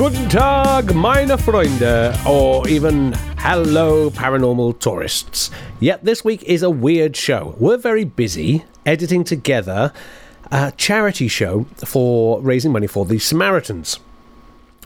Guten 0.00 0.30
Tag, 0.30 0.94
meine 0.94 1.36
Freunde, 1.36 2.26
or 2.26 2.66
even 2.66 3.12
hello, 3.36 4.08
paranormal 4.08 4.78
tourists. 4.78 5.50
Yet 5.78 6.02
this 6.06 6.24
week 6.24 6.42
is 6.44 6.62
a 6.62 6.70
weird 6.70 7.14
show. 7.14 7.54
We're 7.58 7.76
very 7.76 8.04
busy 8.04 8.64
editing 8.86 9.24
together 9.24 9.92
a 10.50 10.72
charity 10.78 11.28
show 11.28 11.66
for 11.84 12.40
raising 12.40 12.72
money 12.72 12.86
for 12.86 13.04
the 13.04 13.18
Samaritans. 13.18 13.96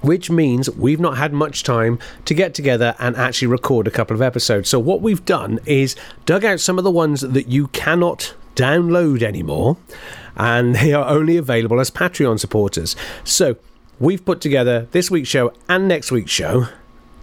Which 0.02 0.30
means 0.32 0.68
we've 0.70 0.98
not 0.98 1.16
had 1.16 1.32
much 1.32 1.62
time 1.62 2.00
to 2.24 2.34
get 2.34 2.52
together 2.52 2.96
and 2.98 3.14
actually 3.14 3.46
record 3.46 3.86
a 3.86 3.92
couple 3.92 4.16
of 4.16 4.20
episodes. 4.20 4.68
So, 4.68 4.80
what 4.80 5.00
we've 5.00 5.24
done 5.24 5.60
is 5.64 5.94
dug 6.26 6.44
out 6.44 6.58
some 6.58 6.76
of 6.76 6.82
the 6.82 6.90
ones 6.90 7.20
that 7.20 7.46
you 7.46 7.68
cannot 7.68 8.34
download 8.56 9.22
anymore, 9.22 9.76
and 10.34 10.74
they 10.74 10.92
are 10.92 11.06
only 11.06 11.36
available 11.36 11.78
as 11.78 11.88
Patreon 11.88 12.40
supporters. 12.40 12.96
So, 13.22 13.54
we've 14.00 14.24
put 14.24 14.40
together 14.40 14.88
this 14.92 15.10
week's 15.10 15.28
show 15.28 15.52
and 15.68 15.88
next 15.88 16.10
week's 16.10 16.30
show 16.30 16.68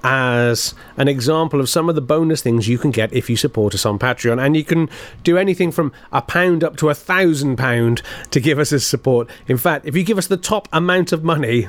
as 0.03 0.73
an 0.97 1.07
example 1.07 1.59
of 1.59 1.69
some 1.69 1.87
of 1.89 1.95
the 1.95 2.01
bonus 2.01 2.41
things 2.41 2.67
you 2.67 2.77
can 2.77 2.91
get 2.91 3.13
if 3.13 3.29
you 3.29 3.35
support 3.35 3.75
us 3.75 3.85
on 3.85 3.99
Patreon. 3.99 4.43
And 4.43 4.55
you 4.55 4.63
can 4.63 4.89
do 5.23 5.37
anything 5.37 5.71
from 5.71 5.91
a 6.11 6.21
pound 6.21 6.63
up 6.63 6.75
to 6.77 6.89
a 6.89 6.95
thousand 6.95 7.57
pound 7.57 8.01
to 8.31 8.39
give 8.39 8.57
us 8.57 8.73
as 8.73 8.85
support. 8.85 9.29
In 9.47 9.57
fact, 9.57 9.85
if 9.85 9.95
you 9.95 10.03
give 10.03 10.17
us 10.17 10.27
the 10.27 10.37
top 10.37 10.67
amount 10.73 11.11
of 11.11 11.23
money, 11.23 11.67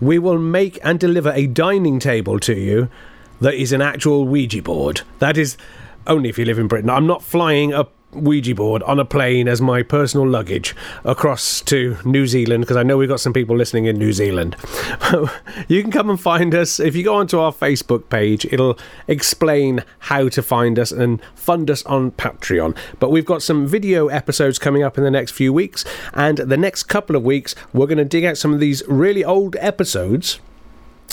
we 0.00 0.18
will 0.18 0.38
make 0.38 0.78
and 0.82 0.98
deliver 0.98 1.30
a 1.32 1.46
dining 1.46 1.98
table 1.98 2.38
to 2.40 2.54
you 2.54 2.88
that 3.40 3.54
is 3.54 3.72
an 3.72 3.82
actual 3.82 4.24
Ouija 4.24 4.62
board. 4.62 5.02
That 5.18 5.36
is 5.36 5.56
only 6.06 6.28
if 6.28 6.38
you 6.38 6.44
live 6.44 6.58
in 6.58 6.68
Britain. 6.68 6.90
I'm 6.90 7.06
not 7.06 7.22
flying 7.22 7.72
a 7.72 7.86
Ouija 8.14 8.54
board 8.54 8.82
on 8.84 8.98
a 8.98 9.04
plane 9.04 9.48
as 9.48 9.60
my 9.60 9.82
personal 9.82 10.28
luggage 10.28 10.74
across 11.04 11.60
to 11.62 11.96
New 12.04 12.26
Zealand 12.26 12.62
because 12.62 12.76
I 12.76 12.82
know 12.82 12.96
we've 12.96 13.08
got 13.08 13.20
some 13.20 13.32
people 13.32 13.56
listening 13.56 13.86
in 13.86 13.96
New 13.96 14.12
Zealand. 14.12 14.56
you 15.68 15.82
can 15.82 15.90
come 15.90 16.10
and 16.10 16.20
find 16.20 16.54
us 16.54 16.78
if 16.80 16.96
you 16.96 17.04
go 17.04 17.16
onto 17.16 17.38
our 17.38 17.52
Facebook 17.52 18.08
page. 18.08 18.44
It'll 18.46 18.78
explain 19.08 19.84
how 20.00 20.28
to 20.28 20.42
find 20.42 20.78
us 20.78 20.92
and 20.92 21.20
fund 21.34 21.70
us 21.70 21.84
on 21.86 22.12
Patreon. 22.12 22.76
But 22.98 23.10
we've 23.10 23.24
got 23.24 23.42
some 23.42 23.66
video 23.66 24.08
episodes 24.08 24.58
coming 24.58 24.82
up 24.82 24.98
in 24.98 25.04
the 25.04 25.10
next 25.10 25.32
few 25.32 25.52
weeks, 25.52 25.84
and 26.12 26.38
the 26.38 26.56
next 26.56 26.84
couple 26.84 27.16
of 27.16 27.22
weeks 27.22 27.54
we're 27.72 27.86
going 27.86 27.98
to 27.98 28.04
dig 28.04 28.24
out 28.24 28.38
some 28.38 28.52
of 28.52 28.60
these 28.60 28.82
really 28.86 29.24
old 29.24 29.56
episodes 29.56 30.40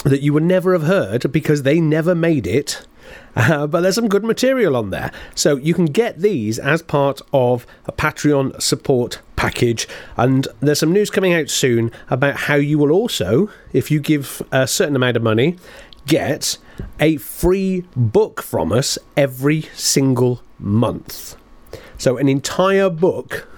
that 0.04 0.22
you 0.22 0.32
would 0.32 0.42
never 0.42 0.72
have 0.72 0.82
heard 0.82 1.30
because 1.30 1.62
they 1.62 1.80
never 1.80 2.14
made 2.14 2.46
it. 2.46 2.86
But 3.72 3.80
there's 3.80 3.94
some 3.94 4.08
good 4.08 4.24
material 4.24 4.76
on 4.76 4.90
there. 4.90 5.10
So 5.34 5.56
you 5.56 5.74
can 5.74 5.86
get 5.86 6.18
these 6.18 6.58
as 6.58 6.82
part 6.82 7.20
of 7.32 7.66
a 7.86 7.92
Patreon 7.92 8.60
support 8.60 9.20
package. 9.36 9.88
And 10.16 10.46
there's 10.60 10.80
some 10.80 10.92
news 10.92 11.10
coming 11.10 11.32
out 11.32 11.48
soon 11.48 11.90
about 12.10 12.36
how 12.36 12.56
you 12.56 12.78
will 12.78 12.92
also, 12.92 13.48
if 13.72 13.90
you 13.90 14.00
give 14.00 14.42
a 14.52 14.66
certain 14.66 14.96
amount 14.96 15.16
of 15.16 15.22
money, 15.22 15.56
get 16.06 16.58
a 17.00 17.16
free 17.16 17.84
book 17.96 18.42
from 18.42 18.72
us 18.72 18.98
every 19.16 19.62
single 19.74 20.42
month. 20.58 21.36
So 21.98 22.18
an 22.18 22.28
entire 22.28 22.90
book 22.90 23.48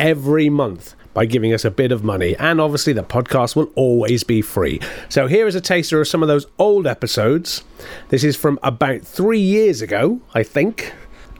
every 0.00 0.48
month 0.48 0.96
by 1.12 1.26
giving 1.26 1.52
us 1.52 1.64
a 1.64 1.70
bit 1.70 1.92
of 1.92 2.02
money. 2.02 2.34
And 2.38 2.60
obviously, 2.60 2.92
the 2.92 3.02
podcast 3.02 3.54
will 3.54 3.70
always 3.74 4.24
be 4.24 4.42
free. 4.42 4.80
So, 5.08 5.26
here 5.26 5.46
is 5.46 5.54
a 5.54 5.60
taster 5.60 6.00
of 6.00 6.08
some 6.08 6.22
of 6.22 6.28
those 6.28 6.46
old 6.58 6.86
episodes. 6.86 7.62
This 8.08 8.24
is 8.24 8.36
from 8.36 8.58
about 8.62 9.02
three 9.02 9.40
years 9.40 9.82
ago, 9.82 10.20
I 10.34 10.42
think. 10.42 10.92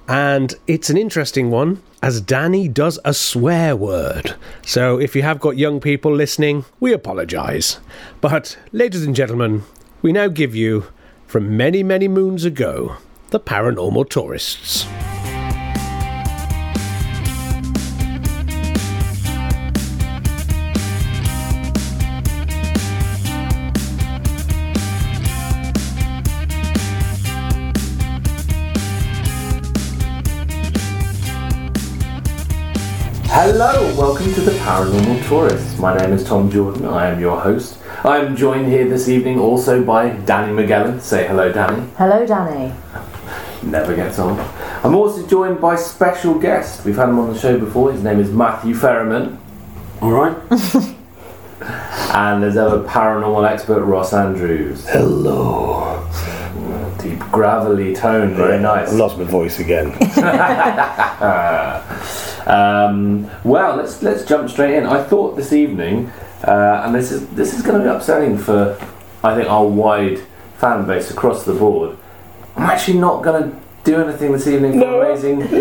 And 0.07 0.55
it's 0.67 0.91
an 0.91 0.99
interesting 0.99 1.51
one 1.51 1.83
as 2.03 2.21
Dani 2.21 2.73
does 2.73 2.99
a 3.05 3.15
swear 3.15 3.75
word. 3.77 4.35
So, 4.63 4.99
if 5.01 5.17
you 5.17 5.23
have 5.23 5.41
got 5.41 5.57
young 5.57 5.81
people 5.81 6.15
listening, 6.15 6.65
we 6.81 6.93
apologise. 6.93 7.79
But, 8.21 8.59
ladies 8.73 9.05
and 9.05 9.17
gentlemen, 9.17 9.63
we 10.03 10.13
now 10.13 10.29
give 10.29 10.55
you, 10.55 10.87
from 11.27 11.57
many, 11.57 11.83
many 11.83 12.09
moons 12.09 12.45
ago, 12.45 12.97
the 13.31 13.41
paranormal 13.41 14.11
tourists. 14.11 14.87
Hello, 33.33 33.95
welcome 33.97 34.35
to 34.35 34.41
the 34.41 34.51
Paranormal 34.51 35.25
Tourists. 35.29 35.79
My 35.79 35.97
name 35.97 36.13
is 36.13 36.25
Tom 36.25 36.51
Jordan. 36.51 36.85
I 36.85 37.07
am 37.07 37.21
your 37.21 37.41
host. 37.41 37.79
I 38.05 38.19
am 38.19 38.35
joined 38.35 38.67
here 38.67 38.89
this 38.89 39.09
evening 39.09 39.39
also 39.39 39.85
by 39.85 40.11
Dani 40.11 40.53
Magellan. 40.53 41.01
Say 41.01 41.29
hello, 41.29 41.53
Dani. 41.53 41.89
Hello, 41.95 42.27
Dani. 42.27 42.75
Never 43.63 43.95
gets 43.95 44.19
on. 44.19 44.37
I'm 44.83 44.97
also 44.97 45.25
joined 45.29 45.61
by 45.61 45.77
special 45.77 46.41
guest. 46.41 46.85
We've 46.85 46.97
had 46.97 47.09
him 47.09 47.21
on 47.21 47.33
the 47.33 47.39
show 47.39 47.57
before. 47.57 47.93
His 47.93 48.03
name 48.03 48.19
is 48.19 48.33
Matthew 48.33 48.75
Ferriman. 48.75 49.39
All 50.03 50.11
right. 50.11 50.37
And 52.13 52.43
there's 52.43 52.57
our 52.57 52.83
paranormal 52.85 53.49
expert 53.49 53.85
Ross 53.85 54.13
Andrews. 54.13 54.85
Hello. 54.89 56.05
Deep 56.99 57.21
gravelly 57.31 57.95
tone, 57.95 58.35
very 58.35 58.59
nice. 58.59 58.91
I 58.91 58.97
lost 58.97 59.17
my 59.17 59.25
voice 59.25 59.61
again. 59.61 59.91
Um, 62.51 63.31
well, 63.45 63.77
let's 63.77 64.03
let's 64.03 64.25
jump 64.25 64.51
straight 64.51 64.75
in. 64.75 64.85
I 64.85 65.03
thought 65.05 65.37
this 65.37 65.53
evening, 65.53 66.11
uh, 66.45 66.83
and 66.85 66.95
this 66.95 67.13
is 67.13 67.29
this 67.29 67.55
is 67.55 67.63
going 67.63 67.79
to 67.79 67.85
be 67.85 67.89
upsetting 67.89 68.37
for, 68.39 68.77
I 69.23 69.37
think, 69.37 69.49
our 69.49 69.65
wide 69.67 70.19
fan 70.59 70.85
base 70.87 71.11
across 71.13 71.45
the 71.45 71.55
board. 71.55 71.97
I'm 72.57 72.65
actually 72.69 72.99
not 72.99 73.23
going 73.23 73.51
to 73.51 73.57
do 73.85 74.03
anything 74.03 74.33
this 74.33 74.47
evening 74.49 74.73
for 74.73 74.79
no. 74.79 75.01
amazing, 75.01 75.43
amazing 75.43 75.61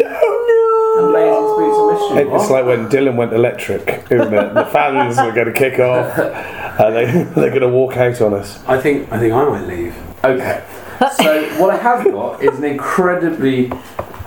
spooks 1.53 1.77
and 1.77 2.15
mystery. 2.15 2.33
it's 2.33 2.49
What? 2.49 2.51
like 2.51 2.65
when 2.65 2.89
Dylan 2.89 3.15
went 3.15 3.33
electric, 3.33 4.07
isn't 4.11 4.33
it? 4.33 4.53
The 4.55 4.65
fans 4.65 5.17
are 5.19 5.31
going 5.31 5.45
to 5.47 5.53
kick 5.53 5.79
off, 5.79 6.17
and 6.79 6.95
they 6.95 7.05
they're 7.39 7.49
going 7.51 7.61
to 7.61 7.69
walk 7.69 7.97
out 7.97 8.19
on 8.21 8.33
us. 8.33 8.63
I 8.67 8.81
think 8.81 9.11
I 9.11 9.19
think 9.19 9.31
I 9.33 9.45
might 9.47 9.67
leave. 9.67 9.95
Okay. 10.23 10.63
So 11.15 11.47
what 11.61 11.69
I 11.69 11.77
have 11.77 12.03
got 12.05 12.43
is 12.43 12.57
an 12.57 12.65
incredibly 12.65 13.71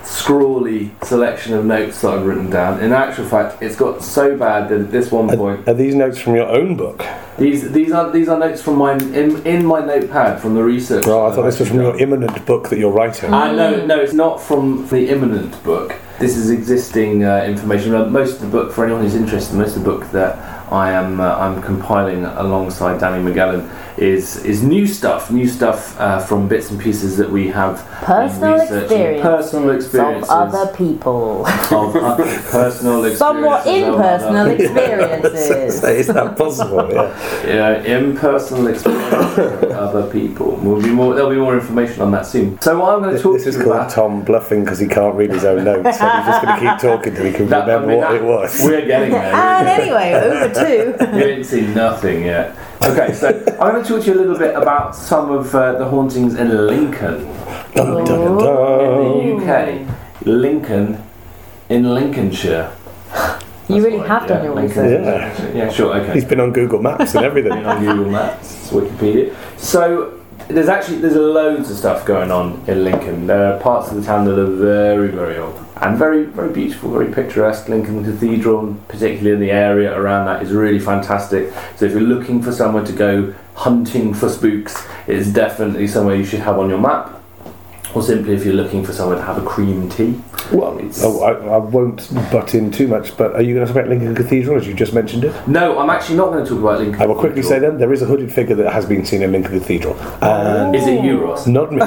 scrawly 0.04 0.90
selection 1.02 1.54
of 1.54 1.64
notes 1.64 2.00
that 2.00 2.14
I've 2.14 2.26
written 2.26 2.50
down. 2.50 2.80
In 2.80 2.92
actual 2.92 3.26
fact, 3.26 3.62
it's 3.62 3.76
got 3.76 4.02
so 4.02 4.36
bad 4.36 4.68
that 4.68 4.80
at 4.80 4.90
this 4.90 5.10
one 5.10 5.28
point, 5.28 5.66
Are 5.68 5.74
these 5.74 5.94
notes 5.94 6.18
from 6.18 6.34
your 6.34 6.46
own 6.48 6.76
book? 6.76 7.04
these 7.38 7.72
these 7.72 7.92
are 7.92 8.10
these 8.10 8.28
are 8.28 8.38
notes 8.38 8.60
from 8.62 8.76
my 8.76 8.92
in, 8.92 9.44
in 9.46 9.64
my 9.64 9.80
notepad 9.84 10.40
from 10.40 10.54
the 10.54 10.62
research. 10.62 11.04
Oh, 11.06 11.26
I 11.26 11.34
thought 11.34 11.44
this 11.44 11.58
was 11.58 11.68
from 11.68 11.78
I've 11.78 11.84
your 11.84 11.98
imminent 11.98 12.44
book 12.46 12.68
that 12.68 12.78
you're 12.78 12.92
writing. 12.92 13.32
Uh, 13.32 13.52
no, 13.52 13.86
no, 13.86 14.00
it's 14.00 14.12
not 14.12 14.40
from 14.40 14.86
the 14.88 15.08
imminent 15.08 15.62
book. 15.64 15.94
This 16.18 16.36
is 16.36 16.50
existing 16.50 17.24
uh, 17.24 17.44
information. 17.44 17.92
Most 18.12 18.34
of 18.36 18.42
the 18.42 18.48
book, 18.48 18.72
for 18.72 18.84
anyone 18.84 19.02
who's 19.02 19.14
interested, 19.14 19.56
most 19.56 19.76
of 19.76 19.82
the 19.82 19.90
book 19.90 20.10
that 20.12 20.36
I 20.70 20.92
am 20.92 21.20
uh, 21.20 21.36
I'm 21.36 21.62
compiling 21.62 22.24
alongside 22.24 23.00
Dani 23.00 23.22
Magellan 23.22 23.68
is 23.98 24.42
is 24.44 24.62
new 24.62 24.86
stuff, 24.86 25.30
new 25.30 25.46
stuff 25.46 25.98
uh, 26.00 26.18
from 26.18 26.48
bits 26.48 26.70
and 26.70 26.80
pieces 26.80 27.16
that 27.18 27.28
we 27.30 27.48
have 27.48 27.84
Personal 28.02 28.54
researching. 28.54 28.82
experiences 28.82 29.22
personal 29.22 29.70
experiences 29.70 30.30
of 30.30 30.54
other 30.54 30.72
people. 30.74 31.46
of, 31.46 31.96
uh, 31.96 32.16
personal 32.50 33.04
experiences, 33.04 33.18
Somewhat 33.18 33.66
impersonal 33.66 34.46
experiences. 34.48 35.84
Is 35.84 36.06
that 36.08 36.36
possible? 36.36 36.90
Yeah. 36.92 37.46
Yeah, 37.46 37.98
impersonal 37.98 38.66
experiences 38.68 39.38
of 39.38 39.70
other 39.72 40.10
people. 40.10 40.52
Will 40.56 40.80
be 40.82 40.90
more. 40.90 41.14
There'll 41.14 41.30
be 41.30 41.36
more 41.36 41.54
information 41.54 42.02
on 42.02 42.10
that 42.12 42.26
soon. 42.26 42.60
So 42.60 42.78
what 42.80 42.94
I'm 42.94 43.00
going 43.00 43.10
to 43.10 43.14
This, 43.16 43.22
talk 43.22 43.34
this 43.34 43.42
to 43.44 43.48
is 43.50 43.56
you 43.56 43.64
called 43.64 43.76
about. 43.76 43.90
Tom 43.90 44.22
bluffing 44.24 44.64
because 44.64 44.78
he 44.78 44.86
can't 44.88 45.14
read 45.14 45.30
his 45.30 45.44
own 45.44 45.64
notes, 45.70 45.98
so 45.98 46.08
he's 46.08 46.26
just 46.26 46.42
going 46.44 46.60
to 46.60 46.70
keep 46.70 46.78
talking 46.80 47.14
till 47.14 47.24
he 47.26 47.32
can 47.32 47.48
that- 47.48 47.68
I 47.68 47.74
remember 47.74 47.88
mean, 47.88 47.98
what 47.98 48.10
that- 48.10 48.16
it 48.16 48.24
was. 48.24 48.60
We're 48.64 48.86
getting 48.86 49.10
there. 49.12 49.34
and 49.34 49.68
anyway, 49.68 50.14
over 50.14 50.54
two. 50.54 51.18
you 51.18 51.24
ain't 51.24 51.46
seen 51.46 51.74
nothing 51.74 52.24
yet. 52.24 52.56
Okay, 52.84 53.12
so 53.12 53.28
I'm 53.60 53.72
going 53.72 53.82
to 53.82 53.88
talk 53.88 54.02
to 54.02 54.06
you 54.10 54.14
a 54.14 54.20
little 54.20 54.36
bit 54.38 54.54
about 54.56 54.96
some 54.96 55.30
of 55.30 55.54
uh, 55.54 55.72
the 55.78 55.84
hauntings 55.84 56.34
in 56.34 56.66
Lincoln, 56.66 57.24
Dun, 57.74 58.04
dun, 58.04 58.04
dun, 58.04 58.38
dun. 58.38 59.20
in 59.20 59.38
the 59.46 59.52
UK. 59.52 60.26
Lincoln, 60.26 61.02
in 61.68 61.94
Lincolnshire. 61.94 62.72
You 63.68 63.82
really 63.84 63.98
That's 63.98 64.08
have 64.08 64.22
right, 64.22 64.28
done 64.28 64.44
your 64.44 64.54
Lincoln. 64.54 64.82
research. 64.84 65.04
Yeah. 65.38 65.52
Yeah, 65.54 65.70
sure, 65.70 65.94
okay. 65.96 66.12
He's 66.12 66.24
been 66.24 66.40
on 66.40 66.52
Google 66.52 66.82
Maps 66.82 67.14
and 67.14 67.24
everything. 67.24 67.52
on 67.52 67.80
Google 67.84 68.10
Maps, 68.10 68.70
Wikipedia. 68.70 69.34
So 69.58 70.18
there's 70.48 70.68
actually 70.68 70.98
there's 70.98 71.14
loads 71.14 71.70
of 71.70 71.76
stuff 71.76 72.04
going 72.04 72.32
on 72.32 72.62
in 72.66 72.82
Lincoln. 72.84 73.28
There 73.28 73.54
are 73.54 73.60
parts 73.60 73.90
of 73.90 73.96
the 73.96 74.02
town 74.02 74.24
that 74.26 74.38
are 74.38 74.46
very 74.46 75.08
very 75.08 75.38
old 75.38 75.61
and 75.82 75.98
very 75.98 76.24
very 76.24 76.52
beautiful, 76.52 76.90
very 76.90 77.12
picturesque. 77.12 77.68
Lincoln 77.68 78.04
Cathedral, 78.04 78.74
particularly 78.88 79.32
in 79.32 79.40
the 79.40 79.50
area 79.50 79.96
around 79.98 80.26
that, 80.26 80.42
is 80.42 80.52
really 80.52 80.78
fantastic. 80.78 81.52
So 81.76 81.86
if 81.86 81.92
you're 81.92 82.00
looking 82.00 82.42
for 82.42 82.52
somewhere 82.52 82.84
to 82.84 82.92
go 82.92 83.34
hunting 83.54 84.14
for 84.14 84.28
spooks, 84.28 84.86
it 85.06 85.16
is 85.16 85.32
definitely 85.32 85.86
somewhere 85.88 86.16
you 86.16 86.24
should 86.24 86.40
have 86.40 86.58
on 86.58 86.68
your 86.68 86.78
map. 86.78 87.18
or 87.94 88.02
simply 88.02 88.32
if 88.34 88.44
you're 88.44 88.54
looking 88.54 88.82
for 88.82 88.92
somewhere 88.92 89.18
to 89.18 89.22
have 89.22 89.36
a 89.36 89.44
cream 89.44 89.88
tea. 89.90 90.18
Well, 90.50 90.78
oh, 91.02 91.22
I, 91.22 91.32
I 91.32 91.56
won't 91.58 92.12
butt 92.30 92.54
in 92.54 92.70
too 92.70 92.88
much, 92.88 93.16
but 93.16 93.34
are 93.34 93.42
you 93.42 93.54
going 93.54 93.66
to 93.66 93.72
talk 93.72 93.82
about 93.82 93.90
Lincoln 93.90 94.14
Cathedral 94.14 94.56
as 94.56 94.66
you 94.66 94.74
just 94.74 94.92
mentioned 94.94 95.24
it? 95.24 95.48
No, 95.48 95.78
I'm 95.78 95.90
actually 95.90 96.16
not 96.16 96.30
going 96.30 96.44
to 96.44 96.50
talk 96.50 96.58
about 96.58 96.80
Lincoln. 96.80 97.02
I 97.02 97.06
will 97.06 97.14
quickly 97.14 97.42
say 97.42 97.58
then 97.58 97.78
there 97.78 97.92
is 97.92 98.02
a 98.02 98.06
hooded 98.06 98.32
figure 98.32 98.54
that 98.56 98.72
has 98.72 98.86
been 98.86 99.04
seen 99.04 99.22
in 99.22 99.32
Lincoln 99.32 99.58
Cathedral. 99.58 99.94
And 100.22 100.74
Is 100.74 100.86
it 100.86 101.04
you, 101.04 101.18
Ross? 101.22 101.46
not 101.46 101.70
me. 101.70 101.78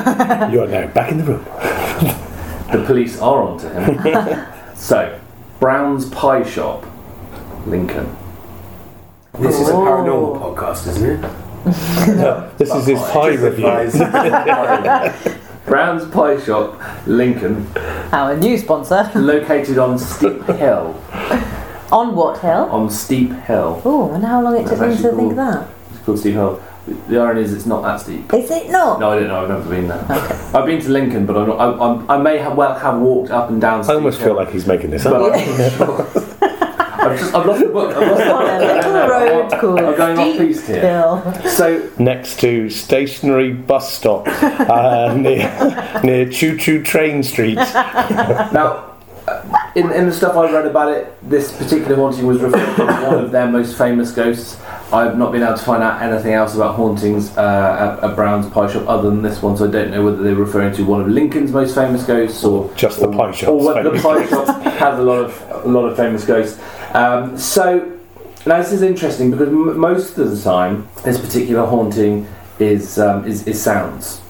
you 0.54 0.62
are 0.62 0.68
now 0.68 0.88
back 0.88 1.12
in 1.12 1.18
the 1.18 1.24
room. 1.24 2.22
The 2.76 2.84
police 2.86 3.22
are 3.22 3.42
onto 3.42 3.70
him. 3.70 4.46
so, 4.76 5.18
Brown's 5.62 6.10
Pie 6.10 6.44
Shop, 6.44 6.86
Lincoln. 7.66 8.14
This 9.40 9.62
is 9.62 9.70
a 9.70 9.74
Oh. 9.74 9.80
paranormal 9.86 10.42
podcast, 10.42 10.86
isn't 10.88 11.10
it? 11.10 11.22
no, 12.18 12.52
This 12.58 12.74
is 12.76 12.86
his 12.86 13.00
pie 13.00 13.30
review. 13.36 13.66
Brown's 15.66 16.06
Pie 16.12 16.38
Shop, 16.42 16.78
Lincoln, 17.08 17.66
Our 18.12 18.36
new 18.36 18.58
sponsor. 18.58 19.10
located 19.16 19.78
on 19.78 19.98
Steep 19.98 20.44
Hill. 20.44 21.02
On 21.94 22.14
what 22.16 22.40
hill? 22.40 22.68
On 22.72 22.90
Steep 22.90 23.32
Hill. 23.32 23.82
Oh, 23.86 24.12
and 24.12 24.24
how 24.24 24.42
long 24.42 24.58
it 24.58 24.68
took 24.68 24.80
That's 24.80 25.02
them 25.02 25.12
to 25.12 25.18
think 25.18 25.30
cool. 25.34 25.38
that. 25.38 25.68
It's 25.94 26.04
called 26.06 26.20
Steep 26.20 26.34
Hill. 26.34 26.62
The 27.08 27.18
irony 27.20 27.42
is 27.42 27.54
it's 27.54 27.66
not 27.66 27.82
that 27.82 27.98
steep. 28.02 28.32
Is 28.34 28.52
it 28.52 28.70
not? 28.70 29.00
No, 29.00 29.12
I 29.12 29.20
don't 29.20 29.28
know. 29.28 29.42
I've 29.42 29.50
never 29.50 29.70
been 29.70 29.88
there. 29.88 30.06
I've 30.54 30.66
been 30.68 30.80
to 30.82 30.90
Lincoln, 30.90 31.26
but 31.26 31.36
I'm 31.36 31.48
not, 31.48 31.60
I, 31.60 31.84
I'm, 31.84 32.10
I 32.12 32.18
may 32.18 32.38
have 32.38 32.56
well 32.56 32.76
have 32.76 33.00
walked 33.00 33.32
up 33.32 33.50
and 33.50 33.60
down. 33.60 33.80
I 33.80 33.84
Steep 33.84 33.96
almost 33.96 34.20
Hill, 34.20 34.28
feel 34.30 34.36
like 34.36 34.52
he's 34.52 34.68
making 34.68 34.92
this 34.92 35.06
up. 35.06 35.16
I'm 35.16 35.32
not 35.32 35.72
sure. 35.72 36.08
I've, 36.42 37.20
just, 37.20 37.34
I've 37.36 37.46
lost 37.46 37.60
the 37.62 37.68
book. 37.70 37.96
I've 37.96 38.08
lost 38.08 38.24
the 38.24 38.34
On 38.34 38.44
a 38.46 38.60
book. 38.60 38.76
little 38.76 38.94
No, 38.94 39.08
no, 39.08 39.10
road 39.10 39.52
I'm- 39.52 39.60
called 39.62 39.80
I'm 39.80 39.96
going 39.98 40.18
off 40.20 40.28
Steep 40.36 40.48
piste 40.48 40.68
here. 40.68 40.82
Hill. 40.82 41.50
So 41.50 41.90
Next 42.00 42.40
to 42.42 42.70
stationary 42.70 43.52
bus 43.54 43.92
stop 43.94 44.28
uh, 44.28 45.14
near, 45.18 46.02
near 46.04 46.30
Choo 46.30 46.58
Choo 46.58 46.84
Train 46.84 47.24
Street. 47.24 47.56
Now, 47.56 48.92
uh, 49.28 49.65
in, 49.76 49.92
in 49.92 50.06
the 50.06 50.14
stuff 50.14 50.36
I've 50.38 50.54
read 50.54 50.66
about 50.66 50.92
it, 50.94 51.14
this 51.30 51.56
particular 51.56 51.96
haunting 51.98 52.26
was 52.26 52.42
referred 52.42 52.76
to 52.78 52.84
as 52.84 53.04
one 53.04 53.24
of 53.26 53.32
their 53.32 53.48
most 53.48 53.78
famous 53.78 54.12
ghosts. 54.12 54.58
I've 54.94 55.18
not 55.18 55.34
been 55.34 55.44
able 55.44 55.58
to 55.58 55.64
find 55.64 55.84
out 55.84 56.02
anything 56.02 56.34
else 56.34 56.56
about 56.56 56.76
hauntings 56.76 57.36
uh, 57.38 57.98
at, 58.02 58.10
at 58.10 58.16
Brown's 58.16 58.50
Pie 58.50 58.72
Shop 58.72 58.88
other 58.88 59.10
than 59.10 59.22
this 59.22 59.42
one, 59.42 59.58
so 59.58 59.68
I 59.68 59.72
don't 59.72 59.92
know 59.92 60.06
whether 60.06 60.24
they're 60.24 60.36
referring 60.36 60.74
to 60.76 60.86
one 60.86 61.02
of 61.02 61.08
Lincoln's 61.10 61.52
most 61.52 61.76
famous 61.76 62.04
ghosts 62.04 62.44
or 62.44 62.74
Just 62.76 63.00
the 63.00 63.08
or, 63.08 63.14
pie 63.14 63.32
shop, 63.32 63.50
or 63.50 63.66
whether 63.66 63.90
the 63.90 64.02
pie 64.02 64.26
shop 64.28 64.62
has 64.64 64.98
a 64.98 65.04
lot 65.04 65.20
of 65.20 65.66
a 65.66 65.68
lot 65.68 65.86
of 65.86 65.98
famous 65.98 66.24
ghosts. 66.26 66.60
Um, 66.94 67.38
so 67.38 68.00
now 68.46 68.60
this 68.60 68.72
is 68.72 68.82
interesting 68.82 69.32
because 69.32 69.50
m- 69.50 69.78
most 69.78 70.18
of 70.18 70.32
the 70.32 70.42
time 70.42 70.88
this 71.04 71.20
particular 71.20 71.66
haunting 71.66 72.28
is 72.60 72.98
um, 72.98 73.28
is, 73.28 73.46
is 73.48 73.62
sounds. 73.62 74.22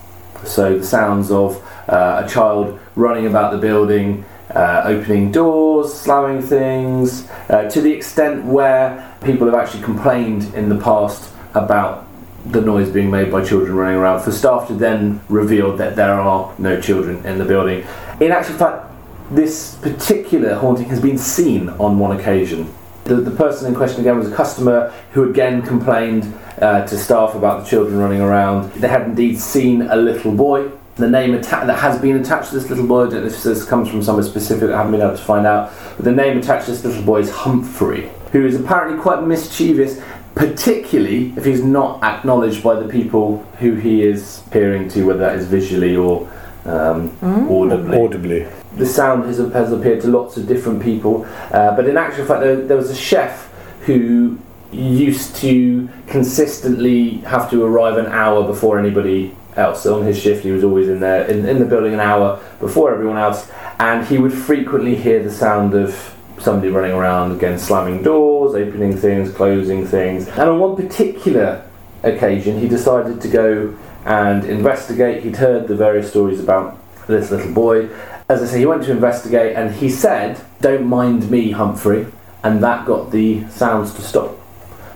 So 0.43 0.79
the 0.79 0.85
sounds 0.85 1.29
of 1.29 1.61
uh, 1.87 2.23
a 2.25 2.29
child 2.29 2.79
running 2.95 3.27
about 3.27 3.51
the 3.51 3.57
building, 3.57 4.25
uh, 4.55 4.83
opening 4.85 5.31
doors, 5.31 5.93
slamming 5.93 6.41
things, 6.41 7.27
uh, 7.49 7.69
to 7.69 7.81
the 7.81 7.91
extent 7.91 8.45
where 8.45 9.13
people 9.23 9.45
have 9.47 9.55
actually 9.55 9.83
complained 9.83 10.53
in 10.55 10.69
the 10.69 10.77
past 10.77 11.33
about 11.53 12.07
the 12.45 12.61
noise 12.61 12.89
being 12.89 13.09
made 13.09 13.31
by 13.31 13.43
children 13.43 13.75
running 13.75 13.97
around, 13.97 14.21
for 14.21 14.31
staff 14.31 14.67
to 14.67 14.73
then 14.73 15.19
reveal 15.29 15.75
that 15.75 15.95
there 15.95 16.13
are 16.13 16.53
no 16.57 16.79
children 16.79 17.25
in 17.25 17.37
the 17.37 17.45
building. 17.45 17.85
In 18.19 18.31
actual 18.31 18.55
fact, 18.55 18.91
this 19.31 19.75
particular 19.81 20.55
haunting 20.55 20.87
has 20.89 21.01
been 21.01 21.17
seen 21.17 21.69
on 21.69 21.97
one 21.97 22.17
occasion. 22.17 22.71
The, 23.05 23.15
the 23.15 23.31
person 23.31 23.67
in 23.67 23.75
question 23.75 24.01
again 24.01 24.17
was 24.17 24.31
a 24.31 24.35
customer 24.35 24.93
who 25.13 25.29
again 25.29 25.61
complained 25.63 26.31
uh, 26.61 26.85
to 26.85 26.97
staff 26.97 27.35
about 27.35 27.63
the 27.63 27.69
children 27.69 27.97
running 27.97 28.21
around. 28.21 28.71
They 28.73 28.87
had 28.87 29.01
indeed 29.01 29.39
seen 29.39 29.81
a 29.83 29.95
little 29.95 30.31
boy. 30.31 30.71
The 30.97 31.09
name 31.09 31.35
atta- 31.35 31.65
that 31.67 31.79
has 31.79 31.99
been 31.99 32.15
attached 32.15 32.49
to 32.49 32.55
this 32.55 32.69
little 32.69 32.87
boy, 32.87 33.07
I 33.07 33.09
don't 33.09 33.21
know 33.21 33.27
if 33.27 33.43
this 33.43 33.65
comes 33.65 33.89
from 33.89 34.01
somewhere 34.01 34.23
specific, 34.23 34.69
I 34.69 34.77
haven't 34.77 34.93
been 34.93 35.01
able 35.01 35.17
to 35.17 35.21
find 35.21 35.45
out, 35.45 35.73
but 35.97 36.05
the 36.05 36.11
name 36.13 36.37
attached 36.37 36.65
to 36.67 36.71
this 36.71 36.85
little 36.85 37.03
boy 37.03 37.19
is 37.19 37.29
Humphrey, 37.29 38.09
who 38.31 38.45
is 38.45 38.57
apparently 38.57 38.97
quite 39.01 39.21
mischievous, 39.23 39.99
particularly 40.35 41.33
if 41.35 41.43
he's 41.43 41.61
not 41.63 42.01
acknowledged 42.01 42.63
by 42.63 42.75
the 42.75 42.87
people 42.87 43.39
who 43.59 43.75
he 43.75 44.03
is 44.03 44.41
appearing 44.47 44.87
to, 44.89 45.03
whether 45.05 45.19
that 45.19 45.35
is 45.35 45.47
visually 45.47 45.97
or 45.97 46.29
um, 46.65 47.11
audibly 47.51 47.97
Audibly. 47.99 48.47
the 48.77 48.85
sound 48.85 49.25
has, 49.25 49.37
has 49.37 49.71
appeared 49.73 49.99
to 50.01 50.07
lots 50.07 50.37
of 50.37 50.47
different 50.47 50.81
people, 50.81 51.25
uh, 51.51 51.75
but 51.75 51.87
in 51.87 51.97
actual 51.97 52.25
fact, 52.25 52.39
there, 52.39 52.55
there 52.55 52.77
was 52.77 52.89
a 52.89 52.95
chef 52.95 53.51
who 53.81 54.37
used 54.71 55.35
to 55.37 55.89
consistently 56.07 57.17
have 57.19 57.49
to 57.49 57.63
arrive 57.63 57.97
an 57.97 58.07
hour 58.07 58.45
before 58.47 58.79
anybody 58.79 59.35
else. 59.55 59.83
So 59.83 59.99
on 59.99 60.05
his 60.05 60.19
shift, 60.19 60.43
he 60.43 60.51
was 60.51 60.63
always 60.63 60.89
in 60.89 60.99
there 60.99 61.25
in, 61.25 61.45
in 61.45 61.59
the 61.59 61.65
building 61.65 61.93
an 61.93 61.99
hour 61.99 62.41
before 62.59 62.93
everyone 62.93 63.17
else, 63.17 63.49
and 63.79 64.05
he 64.05 64.17
would 64.17 64.33
frequently 64.33 64.95
hear 64.95 65.23
the 65.23 65.31
sound 65.31 65.73
of 65.73 66.15
somebody 66.39 66.69
running 66.69 66.91
around 66.91 67.31
again, 67.31 67.57
slamming 67.57 68.03
doors, 68.03 68.55
opening 68.55 68.95
things, 68.95 69.31
closing 69.31 69.85
things. 69.85 70.27
And 70.27 70.49
on 70.49 70.59
one 70.59 70.75
particular 70.75 71.65
occasion, 72.03 72.59
he 72.59 72.67
decided 72.67 73.21
to 73.21 73.27
go 73.27 73.77
and 74.05 74.45
investigate. 74.45 75.23
He'd 75.23 75.37
heard 75.37 75.67
the 75.67 75.75
various 75.75 76.09
stories 76.09 76.39
about 76.39 76.77
this 77.07 77.31
little 77.31 77.53
boy. 77.53 77.89
As 78.29 78.41
I 78.41 78.45
say, 78.45 78.59
he 78.59 78.65
went 78.65 78.83
to 78.83 78.91
investigate 78.91 79.55
and 79.55 79.73
he 79.73 79.89
said, 79.89 80.41
Don't 80.61 80.85
mind 80.85 81.29
me, 81.29 81.51
Humphrey. 81.51 82.07
And 82.43 82.63
that 82.63 82.85
got 82.85 83.11
the 83.11 83.47
sounds 83.49 83.93
to 83.95 84.01
stop. 84.01 84.37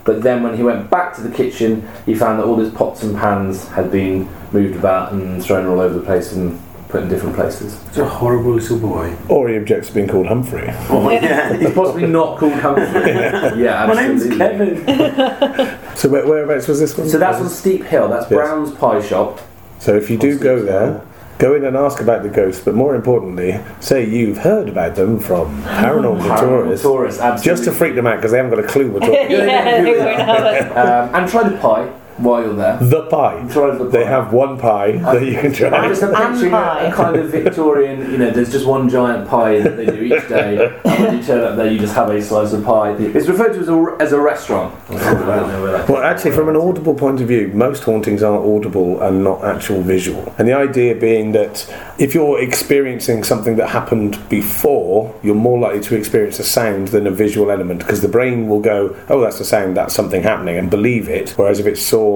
But 0.04 0.22
then 0.24 0.44
when 0.44 0.56
he 0.56 0.64
went 0.64 0.90
back 0.90 1.16
to 1.16 1.22
the 1.22 1.36
kitchen, 1.36 1.88
he 2.06 2.16
found 2.16 2.40
that 2.40 2.46
all 2.46 2.58
his 2.58 2.72
pots 2.72 3.04
and 3.04 3.16
pans 3.16 3.68
had 3.70 3.92
been 3.92 4.28
moved 4.54 4.76
about 4.76 5.12
and 5.14 5.44
thrown 5.44 5.66
all 5.68 5.80
over 5.80 5.94
the 5.94 6.06
place 6.06 6.32
and 6.34 6.60
put 6.90 7.04
in 7.04 7.10
different 7.10 7.36
places. 7.36 7.80
It's 7.88 7.98
a 8.00 8.08
horrible 8.10 8.54
little 8.54 8.80
boy. 8.80 9.16
Or 9.30 9.48
he 9.48 9.56
objects 9.58 9.90
to 9.90 9.94
being 9.94 10.08
called 10.08 10.26
Humphrey. 10.28 10.68
Oh, 10.90 11.10
yeah. 11.12 11.56
He's 11.56 11.72
possibly 11.74 12.08
not 12.08 12.40
called 12.40 12.54
Humphrey. 12.54 13.12
yeah, 13.64 13.86
My 13.88 13.94
name's 13.94 14.26
absolutely. 14.26 14.84
Kevin. 14.84 15.80
So 15.96 16.08
where, 16.10 16.26
whereabouts 16.26 16.68
was 16.68 16.80
this 16.80 16.98
one? 16.98 17.10
So 17.10 17.18
that's 17.20 17.40
on 17.40 17.50
Steep 17.50 17.84
Hill. 17.84 18.08
That's 18.08 18.24
Yes. 18.32 18.32
Brown's 18.32 18.72
Pie 18.74 19.02
Shop. 19.06 19.40
So 19.80 19.96
if 19.96 20.10
you 20.10 20.18
do 20.18 20.40
go 20.40 20.62
there, 20.64 21.02
go 21.40 21.54
in 21.56 21.64
and 21.66 21.76
ask 21.76 22.00
about 22.02 22.24
the 22.24 22.30
ghosts, 22.30 22.64
but 22.64 22.74
more 22.74 22.96
importantly, 22.96 23.60
say 23.82 24.06
you've 24.10 24.38
heard 24.38 24.68
about 24.70 24.96
them 24.96 25.20
from 25.20 25.62
paranormal 25.64 26.22
Paranormal 26.22 26.40
tourists. 26.40 26.84
tourists, 26.86 27.20
absolutely. 27.22 27.52
Just 27.52 27.64
to 27.66 27.78
freak 27.78 27.96
them 27.96 28.08
out 28.08 28.16
because 28.18 28.32
they 28.32 28.38
haven't 28.38 28.56
got 28.56 28.64
a 28.64 28.68
clue 28.68 28.90
we're 28.92 29.00
talking 29.02 29.14
yeah, 29.30 29.82
they 29.82 29.98
won't 30.00 30.20
have 30.22 30.46
it. 30.54 30.78
Um, 30.78 31.16
and 31.16 31.30
try 31.30 31.48
the 31.48 31.58
pie 31.58 31.92
while 32.22 32.44
you're 32.44 32.54
there. 32.56 32.78
The 32.78 33.04
pie. 33.08 33.46
Try 33.52 33.72
the 33.76 33.86
pie. 33.86 33.92
They 33.92 34.06
have 34.06 34.34
one 34.34 34.58
pie 34.58 34.94
that 34.98 35.26
you 35.26 35.34
can 35.36 35.48
I'm 35.48 35.54
try. 35.54 35.88
just 35.88 36.04
And 36.04 36.16
picturing 36.16 36.54
a, 36.54 36.58
pie. 36.58 36.84
a 36.86 36.94
kind 36.94 37.16
of 37.16 37.30
Victorian, 37.30 38.12
you 38.12 38.18
know, 38.18 38.32
there's 38.32 38.52
just 38.52 38.66
one 38.66 38.90
giant 38.90 39.28
pie 39.28 39.60
that 39.62 39.78
they 39.78 39.86
do 39.86 40.02
each 40.02 40.28
day, 40.28 40.80
and 40.86 41.04
when 41.04 41.18
you 41.18 41.24
turn 41.24 41.44
up 41.44 41.56
there, 41.58 41.72
you 41.72 41.80
just 41.80 41.96
have 41.96 42.10
a 42.10 42.22
slice 42.22 42.54
of 42.54 42.64
pie. 42.64 42.92
It's 43.00 43.28
referred 43.28 43.54
to 43.54 43.60
as 43.60 43.70
a, 43.70 43.98
as 44.00 44.12
a 44.14 44.20
restaurant. 44.20 44.76
I 44.90 45.14
don't 45.14 45.28
know 45.48 45.62
where 45.62 45.72
that 45.74 45.90
Well, 45.90 46.04
actually, 46.04 46.32
from 46.32 46.50
an 46.50 46.56
audible 46.56 46.94
point 46.96 47.22
of 47.22 47.28
view, 47.28 47.50
most 47.54 47.84
hauntings 47.84 48.24
are 48.24 48.38
audible 48.38 49.02
and 49.02 49.24
not 49.24 49.44
actual 49.44 49.82
visual. 49.82 50.34
And 50.38 50.48
the 50.48 50.54
idea 50.54 50.96
being 50.96 51.32
that 51.34 51.72
if 51.98 52.14
you're 52.14 52.42
experiencing 52.42 53.24
something 53.24 53.56
that 53.58 53.70
happened 53.70 54.18
before, 54.30 55.14
you're 55.24 55.36
more 55.36 55.60
likely 55.60 55.82
to 55.82 55.96
experience 55.96 56.40
a 56.40 56.44
sound 56.44 56.90
than 56.90 57.08
a 57.08 57.12
visual 57.12 57.52
element 57.52 57.80
because 57.80 58.02
the 58.02 58.08
brain 58.08 58.48
will 58.48 58.62
go, 58.62 58.96
oh, 59.10 59.22
that's 59.22 59.40
a 59.40 59.46
sound, 59.46 59.76
that's 59.78 59.94
something 59.94 60.22
happening, 60.24 60.58
and 60.58 60.70
believe 60.70 61.08
it. 61.10 61.32
Whereas 61.32 61.60
if 61.60 61.66
it 61.66 61.78
saw 61.78 62.09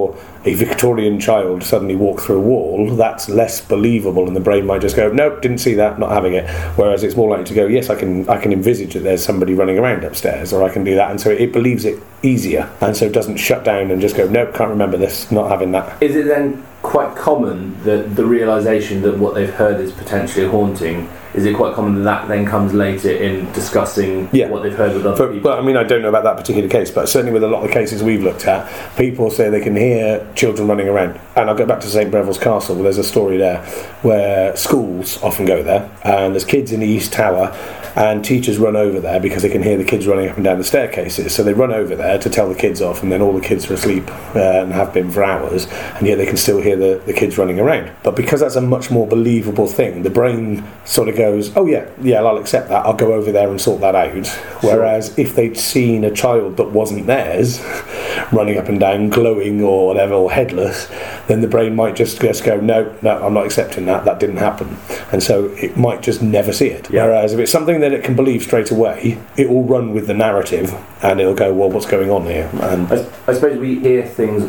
a 0.44 0.54
Victorian 0.54 1.18
child 1.18 1.62
suddenly 1.62 1.96
walk 1.96 2.20
through 2.20 2.36
a 2.36 2.40
wall, 2.40 2.94
that's 2.96 3.28
less 3.28 3.60
believable, 3.60 4.26
and 4.26 4.36
the 4.36 4.40
brain 4.40 4.66
might 4.66 4.82
just 4.82 4.96
go, 4.96 5.10
nope, 5.10 5.40
didn't 5.40 5.58
see 5.58 5.74
that, 5.74 5.98
not 5.98 6.10
having 6.10 6.34
it. 6.34 6.48
Whereas 6.76 7.02
it's 7.02 7.16
more 7.16 7.30
likely 7.30 7.46
to 7.46 7.54
go, 7.54 7.66
yes, 7.66 7.88
I 7.90 7.96
can, 7.96 8.28
I 8.28 8.38
can 8.38 8.52
envisage 8.52 8.94
that 8.94 9.00
there's 9.00 9.24
somebody 9.24 9.54
running 9.54 9.78
around 9.78 10.04
upstairs, 10.04 10.52
or 10.52 10.62
I 10.62 10.68
can 10.68 10.84
do 10.84 10.94
that, 10.94 11.10
and 11.10 11.20
so 11.20 11.30
it 11.30 11.52
believes 11.52 11.84
it 11.84 12.02
easier, 12.22 12.70
and 12.80 12.96
so 12.96 13.06
it 13.06 13.12
doesn't 13.12 13.36
shut 13.36 13.64
down 13.64 13.90
and 13.90 14.00
just 14.00 14.16
go, 14.16 14.28
nope, 14.28 14.54
can't 14.54 14.70
remember 14.70 14.96
this, 14.96 15.30
not 15.30 15.50
having 15.50 15.72
that. 15.72 16.02
Is 16.02 16.14
it 16.16 16.26
then 16.26 16.64
quite 16.82 17.16
common 17.16 17.82
that 17.84 18.14
the 18.14 18.26
realization 18.26 19.02
that 19.02 19.18
what 19.18 19.34
they've 19.34 19.54
heard 19.54 19.80
is 19.80 19.92
potentially 19.92 20.46
haunting? 20.46 21.08
Is 21.34 21.44
it 21.44 21.56
quite 21.56 21.74
common 21.74 21.96
that 21.96 22.04
that 22.04 22.28
then 22.28 22.46
comes 22.46 22.72
later 22.72 23.10
in 23.10 23.50
discussing 23.52 24.28
Yeah. 24.32 24.48
what 24.48 24.62
they've 24.62 24.72
heard 24.74 24.94
with 24.94 25.04
other 25.04 25.16
But, 25.26 25.32
people? 25.34 25.50
but 25.50 25.58
I 25.58 25.62
mean, 25.62 25.76
I 25.76 25.82
don't 25.82 26.00
know 26.00 26.08
about 26.08 26.22
that 26.24 26.36
particular 26.36 26.68
case, 26.68 26.90
but 26.92 27.08
certainly 27.08 27.32
with 27.32 27.42
a 27.42 27.48
lot 27.48 27.62
of 27.62 27.68
the 27.68 27.72
cases 27.74 28.02
we've 28.04 28.22
looked 28.22 28.46
at, 28.46 28.68
people 28.96 29.30
say 29.30 29.50
they 29.50 29.60
can 29.60 29.74
hear 29.74 30.24
children 30.36 30.68
running 30.68 30.88
around. 30.88 31.18
And 31.34 31.50
I'll 31.50 31.56
go 31.56 31.66
back 31.66 31.80
to 31.80 31.88
St 31.88 32.10
Briavels 32.10 32.40
Castle. 32.40 32.76
There's 32.76 32.98
a 32.98 33.04
story 33.04 33.36
there 33.36 33.58
where 34.02 34.54
schools 34.56 35.20
often 35.22 35.44
go 35.44 35.62
there, 35.62 35.90
and 36.04 36.34
there's 36.34 36.44
kids 36.44 36.70
in 36.70 36.80
the 36.80 36.86
East 36.86 37.12
Tower, 37.12 37.52
and 37.96 38.24
teachers 38.24 38.58
run 38.58 38.76
over 38.76 39.00
there 39.00 39.20
because 39.20 39.42
they 39.42 39.48
can 39.48 39.62
hear 39.62 39.76
the 39.76 39.84
kids 39.84 40.06
running 40.06 40.28
up 40.28 40.36
and 40.36 40.44
down 40.44 40.58
the 40.58 40.64
staircases. 40.64 41.34
So 41.34 41.42
they 41.42 41.52
run 41.52 41.72
over 41.72 41.94
there 41.94 42.18
to 42.18 42.30
tell 42.30 42.48
the 42.48 42.54
kids 42.54 42.82
off, 42.82 43.02
and 43.02 43.12
then 43.12 43.22
all 43.22 43.32
the 43.32 43.40
kids 43.40 43.70
are 43.70 43.74
asleep 43.74 44.08
uh, 44.34 44.62
and 44.62 44.72
have 44.72 44.92
been 44.92 45.10
for 45.10 45.22
hours, 45.22 45.66
and 45.96 46.06
yet 46.06 46.16
they 46.16 46.26
can 46.26 46.36
still 46.36 46.60
hear 46.60 46.76
the, 46.76 47.02
the 47.06 47.12
kids 47.12 47.38
running 47.38 47.60
around. 47.60 47.92
But 48.02 48.16
because 48.16 48.40
that's 48.40 48.56
a 48.56 48.60
much 48.60 48.90
more 48.90 49.06
believable 49.06 49.66
thing, 49.66 50.02
the 50.02 50.10
brain 50.10 50.64
sort 50.84 51.08
of 51.08 51.16
goes, 51.16 51.56
oh 51.56 51.66
yeah, 51.66 51.88
yeah, 52.00 52.22
I'll 52.22 52.38
accept 52.38 52.68
that. 52.68 52.84
I'll 52.84 52.94
go 52.94 53.12
over 53.12 53.30
there 53.32 53.48
and 53.48 53.60
sort 53.60 53.80
that 53.80 53.94
out. 53.94 54.26
Whereas 54.62 55.16
if 55.18 55.34
they'd 55.34 55.56
seen 55.56 56.04
a 56.04 56.10
child 56.10 56.56
that 56.56 56.70
wasn't 56.70 57.06
theirs 57.06 57.60
running 58.32 58.58
up 58.58 58.68
and 58.68 58.80
down, 58.80 59.10
glowing 59.10 59.62
or 59.62 59.86
whatever, 59.86 60.14
or 60.14 60.30
headless, 60.30 60.88
then 61.26 61.40
the 61.40 61.48
brain 61.48 61.74
might 61.74 61.96
just 61.96 62.20
just 62.20 62.44
go, 62.44 62.60
no, 62.60 62.94
no, 63.02 63.24
I'm 63.24 63.34
not 63.34 63.46
accepting 63.46 63.86
that. 63.86 64.04
That 64.04 64.20
didn't 64.20 64.36
happen, 64.36 64.76
and 65.12 65.22
so 65.22 65.46
it 65.56 65.76
might 65.76 66.02
just 66.02 66.22
never 66.22 66.52
see 66.52 66.68
it. 66.68 66.90
Yeah. 66.90 67.04
Whereas 67.04 67.32
if 67.32 67.40
it's 67.40 67.52
something 67.52 67.80
that 67.84 67.92
it 67.92 68.02
can 68.02 68.16
believe 68.16 68.42
straight 68.42 68.70
away, 68.70 69.18
it 69.36 69.48
will 69.50 69.62
run 69.64 69.92
with 69.92 70.06
the 70.06 70.14
narrative, 70.14 70.74
and 71.02 71.20
it'll 71.20 71.34
go, 71.34 71.52
well, 71.52 71.68
what's 71.70 71.84
going 71.86 72.10
on 72.10 72.24
here? 72.24 72.48
And 72.62 72.90
I, 72.90 73.06
I 73.26 73.34
suppose 73.34 73.58
we 73.58 73.78
hear 73.78 74.06
things 74.06 74.42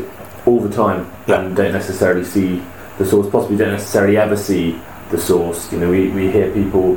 all 0.45 0.59
the 0.61 0.73
time 0.73 1.11
Yeah. 1.27 1.41
and 1.41 1.55
don't 1.55 1.73
necessarily 1.73 2.23
see 2.23 2.63
the 2.97 3.05
source. 3.05 3.29
Possibly 3.29 3.57
don't 3.57 3.73
necessarily 3.73 4.15
ever 4.17 4.37
see 4.37 4.79
the 5.11 5.17
source. 5.19 5.69
You 5.73 5.79
know, 5.79 5.89
we, 5.91 6.09
we 6.11 6.31
hear 6.31 6.49
people, 6.53 6.95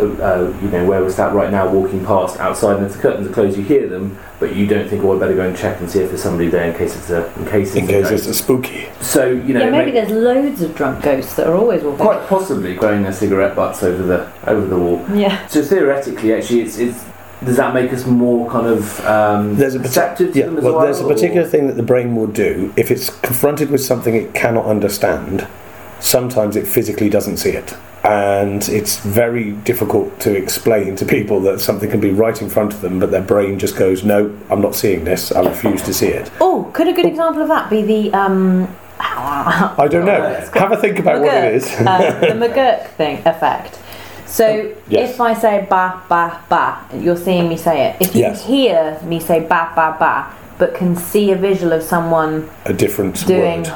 uh, 0.00 0.22
uh, 0.22 0.58
you 0.62 0.68
know, 0.68 0.84
where 0.86 1.00
we're 1.02 1.10
sat 1.10 1.32
right 1.34 1.50
now, 1.50 1.68
walking 1.70 2.04
past 2.04 2.38
outside, 2.38 2.76
and 2.76 2.86
if 2.86 2.92
the 2.94 2.98
curtains 2.98 3.26
are 3.26 3.32
closed, 3.32 3.56
you 3.56 3.64
hear 3.64 3.88
them, 3.88 4.18
but 4.40 4.54
you 4.54 4.66
don't 4.66 4.88
think, 4.88 5.02
oh, 5.04 5.14
I'd 5.14 5.20
better 5.20 5.34
go 5.34 5.46
and 5.48 5.56
check 5.56 5.80
and 5.80 5.90
see 5.90 6.00
if 6.00 6.08
there's 6.10 6.22
somebody 6.22 6.48
there 6.48 6.70
in 6.70 6.76
case 6.76 6.96
it's 6.96 7.10
a 7.10 7.26
in 7.38 7.46
case 7.46 7.68
it's 7.74 7.76
in 7.76 7.84
a 7.84 7.86
case 7.88 8.10
it's 8.10 8.26
a 8.26 8.34
spooky. 8.34 8.88
So 9.00 9.26
you 9.30 9.54
know, 9.54 9.60
yeah, 9.64 9.70
maybe 9.70 9.92
may- 9.92 10.00
there's 10.00 10.10
loads 10.10 10.62
of 10.62 10.74
drunk 10.74 11.02
ghosts 11.02 11.34
that 11.36 11.46
are 11.46 11.54
always 11.56 11.82
walking. 11.82 11.98
quite 12.06 12.26
possibly 12.28 12.74
growing 12.74 13.02
their 13.02 13.12
cigarette 13.12 13.54
butts 13.56 13.82
over 13.82 14.02
the 14.02 14.30
over 14.50 14.66
the 14.66 14.78
wall. 14.78 15.04
Yeah. 15.14 15.46
So 15.48 15.62
theoretically, 15.62 16.32
actually, 16.34 16.60
it's, 16.62 16.78
it's 16.78 17.04
does 17.44 17.56
that 17.56 17.72
make 17.72 17.92
us 17.92 18.04
more 18.04 18.50
kind 18.50 18.66
of 18.66 18.98
um, 19.06 19.54
There's 19.56 19.76
a 19.76 19.78
partic- 19.78 19.82
receptive 19.84 20.32
to 20.32 20.38
Yeah, 20.40 20.46
as 20.46 20.52
well, 20.64 20.74
well? 20.74 20.82
there's 20.82 20.98
a 21.00 21.04
or- 21.04 21.12
particular 21.14 21.46
thing 21.46 21.68
that 21.68 21.76
the 21.76 21.84
brain 21.84 22.16
will 22.16 22.26
do 22.26 22.72
if 22.76 22.90
it's 22.90 23.10
confronted 23.20 23.70
with 23.70 23.80
something 23.80 24.14
it 24.14 24.34
cannot 24.34 24.64
understand. 24.66 25.46
Sometimes 26.00 26.54
it 26.56 26.66
physically 26.66 27.08
doesn't 27.08 27.38
see 27.38 27.50
it, 27.50 27.74
and 28.04 28.68
it's 28.68 28.98
very 28.98 29.52
difficult 29.52 30.18
to 30.20 30.34
explain 30.36 30.96
to 30.96 31.04
people 31.04 31.40
that 31.40 31.60
something 31.60 31.90
can 31.90 32.00
be 32.00 32.10
right 32.10 32.40
in 32.40 32.48
front 32.48 32.72
of 32.72 32.80
them, 32.80 32.98
but 33.00 33.10
their 33.10 33.22
brain 33.22 33.58
just 33.58 33.76
goes, 33.76 34.04
"No, 34.04 34.34
I'm 34.50 34.60
not 34.60 34.74
seeing 34.74 35.04
this. 35.04 35.32
I 35.32 35.42
refuse 35.42 35.82
to 35.82 35.92
see 35.94 36.08
it." 36.08 36.30
Oh, 36.40 36.70
could 36.72 36.88
a 36.88 36.92
good 36.92 37.06
example 37.06 37.42
of 37.42 37.48
that 37.48 37.68
be 37.70 37.82
the 37.82 38.12
um? 38.14 38.68
I 39.00 39.88
don't 39.90 40.04
know. 40.06 40.20
Have 40.54 40.72
a 40.72 40.76
think 40.76 40.98
about 40.98 41.20
what 41.20 41.32
it 41.34 41.54
is. 41.54 41.66
Uh, 41.72 42.18
the 42.20 42.26
McGurk 42.48 42.88
thing 42.96 43.18
effect. 43.26 43.78
So 44.26 44.74
Yes. 44.88 45.10
if 45.14 45.20
I 45.20 45.34
say 45.34 45.66
ba 45.68 46.02
ba 46.08 46.40
ba, 46.48 46.78
you're 46.94 47.16
seeing 47.16 47.48
me 47.48 47.56
say 47.56 47.86
it. 47.90 47.96
If 48.00 48.14
you 48.14 48.22
Yes. 48.22 48.44
hear 48.44 48.98
me 49.04 49.20
say 49.20 49.40
ba 49.40 49.70
ba 49.74 49.96
ba, 49.98 50.26
but 50.58 50.74
can 50.74 50.96
see 50.96 51.30
a 51.32 51.36
visual 51.36 51.72
of 51.72 51.82
someone 51.82 52.48
a 52.64 52.72
different 52.72 53.26
doing 53.26 53.62
word. 53.62 53.72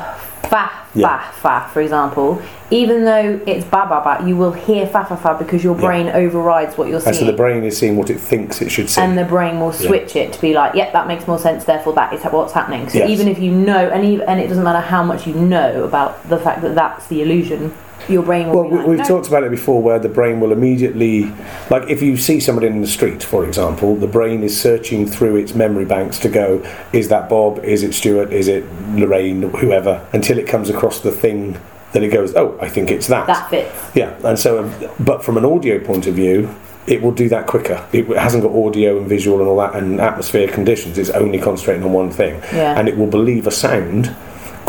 Fa 0.52 0.70
Yeah. 0.94 1.06
fa 1.08 1.32
fa, 1.42 1.54
for 1.72 1.80
example, 1.80 2.28
even 2.70 3.04
though 3.06 3.40
it's 3.46 3.64
ba 3.64 3.82
ba 3.88 3.98
ba, 4.06 4.14
you 4.28 4.36
will 4.36 4.52
hear 4.66 4.86
fa 4.86 5.02
fa 5.08 5.16
fa 5.16 5.34
because 5.38 5.64
your 5.64 5.74
Yeah. 5.76 5.86
brain 5.86 6.06
overrides 6.22 6.76
what 6.76 6.88
you're 6.88 7.00
And 7.06 7.16
so 7.16 7.24
the 7.24 7.32
brain 7.42 7.64
is 7.64 7.74
seeing 7.80 7.96
what 7.96 8.10
it 8.10 8.20
thinks 8.20 8.60
it 8.60 8.70
should 8.70 8.90
see. 8.90 9.00
and 9.00 9.16
the 9.16 9.24
brain 9.24 9.54
will 9.60 9.72
switch 9.72 10.14
it 10.22 10.28
to 10.34 10.40
be 10.46 10.52
like, 10.60 10.74
yep, 10.74 10.92
that 10.92 11.06
makes 11.08 11.26
more 11.26 11.38
sense. 11.38 11.64
Therefore, 11.64 11.94
that 11.94 12.12
is 12.12 12.22
what's 12.24 12.52
happening. 12.52 12.88
So 12.90 12.98
Yes. 12.98 13.08
even 13.14 13.26
if 13.28 13.38
you 13.38 13.50
know, 13.68 13.82
and 13.94 14.04
even, 14.04 14.28
and 14.28 14.38
it 14.40 14.48
doesn't 14.48 14.64
matter 14.70 14.84
how 14.94 15.02
much 15.02 15.26
you 15.26 15.34
know 15.34 15.84
about 15.84 16.10
the 16.28 16.36
fact 16.38 16.60
that 16.62 16.74
that's 16.74 17.06
the 17.06 17.22
illusion, 17.22 17.72
your 18.08 18.22
brain 18.22 18.48
will 18.50 18.68
Well, 18.68 18.78
like, 18.78 18.86
we've 18.86 18.98
no. 18.98 19.04
talked 19.04 19.28
about 19.28 19.44
it 19.44 19.50
before 19.50 19.82
where 19.82 19.98
the 19.98 20.08
brain 20.08 20.40
will 20.40 20.52
immediately, 20.52 21.32
like 21.70 21.88
if 21.88 22.02
you 22.02 22.16
see 22.16 22.40
somebody 22.40 22.66
in 22.66 22.80
the 22.80 22.86
street, 22.86 23.22
for 23.22 23.44
example, 23.46 23.96
the 23.96 24.06
brain 24.06 24.42
is 24.42 24.58
searching 24.60 25.06
through 25.06 25.36
its 25.36 25.54
memory 25.54 25.84
banks 25.84 26.18
to 26.20 26.28
go, 26.28 26.62
is 26.92 27.08
that 27.08 27.28
Bob? 27.28 27.58
Is 27.64 27.82
it 27.82 27.94
Stuart? 27.94 28.32
Is 28.32 28.48
it 28.48 28.64
Lorraine? 28.94 29.42
Whoever, 29.42 30.06
until 30.12 30.38
it 30.38 30.46
comes 30.46 30.68
across 30.70 31.00
the 31.00 31.12
thing 31.12 31.58
that 31.92 32.02
it 32.02 32.08
goes, 32.08 32.34
oh, 32.34 32.58
I 32.60 32.68
think 32.68 32.90
it's 32.90 33.06
that. 33.08 33.26
that 33.26 33.50
fits. 33.50 33.70
Yeah, 33.94 34.16
and 34.24 34.38
so, 34.38 34.64
um, 34.64 34.74
but 34.98 35.22
from 35.22 35.36
an 35.36 35.44
audio 35.44 35.78
point 35.78 36.06
of 36.06 36.14
view, 36.14 36.54
it 36.86 37.00
will 37.02 37.12
do 37.12 37.28
that 37.28 37.46
quicker. 37.46 37.86
It 37.92 38.06
hasn't 38.16 38.42
got 38.42 38.52
audio 38.52 38.96
and 38.98 39.06
visual 39.08 39.38
and 39.40 39.46
all 39.48 39.58
that 39.58 39.76
and 39.76 40.00
atmosphere 40.00 40.48
conditions. 40.48 40.98
It's 40.98 41.10
only 41.10 41.38
concentrating 41.38 41.84
on 41.84 41.92
one 41.92 42.10
thing, 42.10 42.40
Yeah. 42.52 42.78
and 42.78 42.88
it 42.88 42.96
will 42.96 43.06
believe 43.06 43.46
a 43.46 43.50
sound 43.52 44.14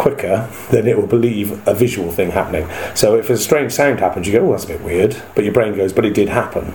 quicker 0.07 0.49
than 0.69 0.85
it 0.85 0.97
will 0.97 1.07
believe 1.07 1.65
a 1.65 1.73
visual 1.73 2.11
thing 2.11 2.29
happening. 2.31 2.67
So 2.93 3.15
if 3.15 3.29
a 3.29 3.37
strange 3.37 3.71
sound 3.71 3.99
happens, 4.01 4.27
you 4.27 4.33
go, 4.37 4.45
"Oh, 4.45 4.51
that's 4.51 4.65
a 4.65 4.67
bit 4.67 4.81
weird," 4.83 5.15
but 5.33 5.45
your 5.45 5.53
brain 5.53 5.73
goes, 5.75 5.93
"But 5.93 6.03
it 6.05 6.13
did 6.13 6.27
happen." 6.29 6.65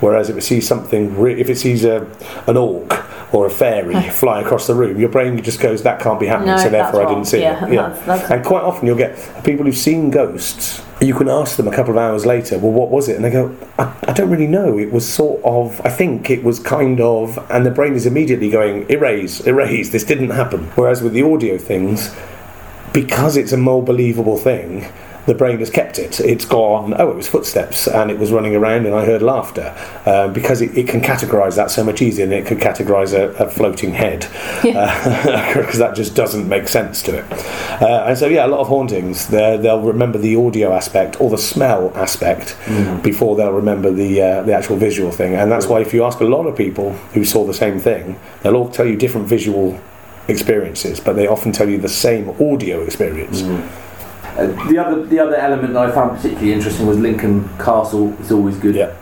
Whereas 0.00 0.30
if 0.30 0.36
it 0.36 0.42
sees 0.42 0.66
something, 0.68 1.18
re- 1.18 1.38
if 1.40 1.50
it 1.50 1.58
sees 1.58 1.84
a 1.84 2.06
an 2.46 2.56
orc 2.56 3.04
or 3.32 3.44
a 3.46 3.50
fairy 3.50 4.00
fly 4.22 4.40
across 4.40 4.68
the 4.68 4.74
room, 4.74 5.00
your 5.00 5.08
brain 5.08 5.42
just 5.42 5.60
goes, 5.60 5.82
"That 5.82 5.98
can't 6.00 6.20
be 6.20 6.26
happening," 6.26 6.54
No, 6.56 6.62
so 6.62 6.68
therefore 6.68 7.04
I 7.04 7.08
didn't 7.08 7.24
see 7.26 7.40
Yeah, 7.40 7.66
it. 7.66 7.70
that's- 7.74 8.00
that's- 8.06 8.30
And 8.30 8.44
quite 8.44 8.62
often 8.62 8.86
you'll 8.86 8.96
get 9.06 9.18
people 9.42 9.66
who've 9.66 9.76
seen 9.90 10.10
ghosts. 10.10 10.80
You 11.00 11.12
can 11.12 11.28
ask 11.28 11.56
them 11.56 11.68
a 11.68 11.72
couple 11.72 11.90
of 11.92 11.98
hours 11.98 12.24
later, 12.24 12.56
well, 12.56 12.72
what 12.72 12.88
was 12.90 13.06
it? 13.10 13.16
And 13.16 13.24
they 13.24 13.30
go, 13.30 13.50
I, 13.78 13.92
I 14.08 14.12
don't 14.14 14.30
really 14.30 14.46
know. 14.46 14.78
It 14.78 14.90
was 14.92 15.06
sort 15.06 15.40
of, 15.44 15.78
I 15.84 15.90
think 15.90 16.30
it 16.30 16.42
was 16.42 16.58
kind 16.58 17.02
of, 17.02 17.38
and 17.50 17.66
the 17.66 17.70
brain 17.70 17.92
is 17.94 18.06
immediately 18.06 18.48
going, 18.48 18.86
erase, 18.88 19.46
erase, 19.46 19.90
this 19.90 20.04
didn't 20.04 20.30
happen. 20.30 20.70
Whereas 20.74 21.02
with 21.02 21.12
the 21.12 21.20
audio 21.22 21.58
things, 21.58 22.14
because 22.96 23.36
it's 23.36 23.52
a 23.52 23.58
more 23.58 23.82
believable 23.82 24.38
thing, 24.38 24.90
the 25.26 25.34
brain 25.34 25.58
has 25.58 25.68
kept 25.70 25.98
it. 25.98 26.18
It's 26.20 26.44
gone, 26.46 26.94
oh, 26.98 27.10
it 27.10 27.16
was 27.16 27.26
footsteps 27.28 27.86
and 27.88 28.10
it 28.12 28.18
was 28.18 28.30
running 28.32 28.54
around 28.56 28.86
and 28.86 28.94
I 28.94 29.04
heard 29.04 29.20
laughter. 29.22 29.74
Uh, 30.06 30.28
because 30.28 30.62
it, 30.62 30.78
it 30.78 30.88
can 30.88 31.00
categorise 31.02 31.56
that 31.56 31.70
so 31.70 31.82
much 31.84 32.00
easier 32.00 32.26
than 32.26 32.38
it 32.38 32.46
could 32.46 32.58
categorise 32.58 33.12
a, 33.12 33.30
a 33.44 33.50
floating 33.50 33.92
head. 33.92 34.20
Because 34.62 35.78
that 35.84 35.94
just 35.96 36.14
doesn't 36.14 36.48
make 36.48 36.68
sense 36.68 37.02
to 37.02 37.18
it. 37.18 37.24
Uh, 37.82 38.04
and 38.06 38.16
so, 38.16 38.28
yeah, 38.28 38.46
a 38.46 38.48
lot 38.48 38.60
of 38.60 38.68
hauntings, 38.68 39.26
they're- 39.26 39.58
they'll 39.58 39.82
remember 39.82 40.16
the 40.18 40.36
audio 40.36 40.72
aspect 40.72 41.20
or 41.20 41.28
the 41.28 41.38
smell 41.38 41.92
aspect 41.96 42.56
before 43.02 43.36
they'll 43.36 43.52
remember 43.52 43.90
the, 43.90 44.22
uh, 44.22 44.42
the 44.44 44.54
actual 44.54 44.76
visual 44.76 45.10
thing. 45.10 45.34
And 45.34 45.50
that's 45.52 45.66
why 45.66 45.80
if 45.80 45.92
you 45.92 46.04
ask 46.04 46.20
a 46.20 46.24
lot 46.24 46.46
of 46.46 46.56
people 46.56 46.92
who 47.14 47.24
saw 47.26 47.44
the 47.44 47.52
same 47.54 47.78
thing, 47.80 48.18
they'll 48.42 48.54
all 48.56 48.70
tell 48.70 48.86
you 48.86 48.96
different 48.96 49.26
visual 49.26 49.78
experiences, 50.28 51.00
but 51.00 51.14
they 51.14 51.26
often 51.26 51.52
tell 51.52 51.68
you 51.68 51.78
the 51.78 51.88
same 51.88 52.30
audio 52.40 52.82
experience. 52.82 53.42
Uh, 53.42 54.46
the 54.68 54.78
other 54.78 55.04
the 55.06 55.18
other 55.18 55.36
element 55.36 55.72
that 55.74 55.88
I 55.88 55.90
found 55.92 56.16
particularly 56.16 56.52
interesting 56.52 56.86
was 56.86 56.98
Lincoln 56.98 57.48
Castle. 57.58 58.14
It's 58.20 58.30
always 58.32 58.56
good. 58.58 58.74
Yeah. 58.74 58.94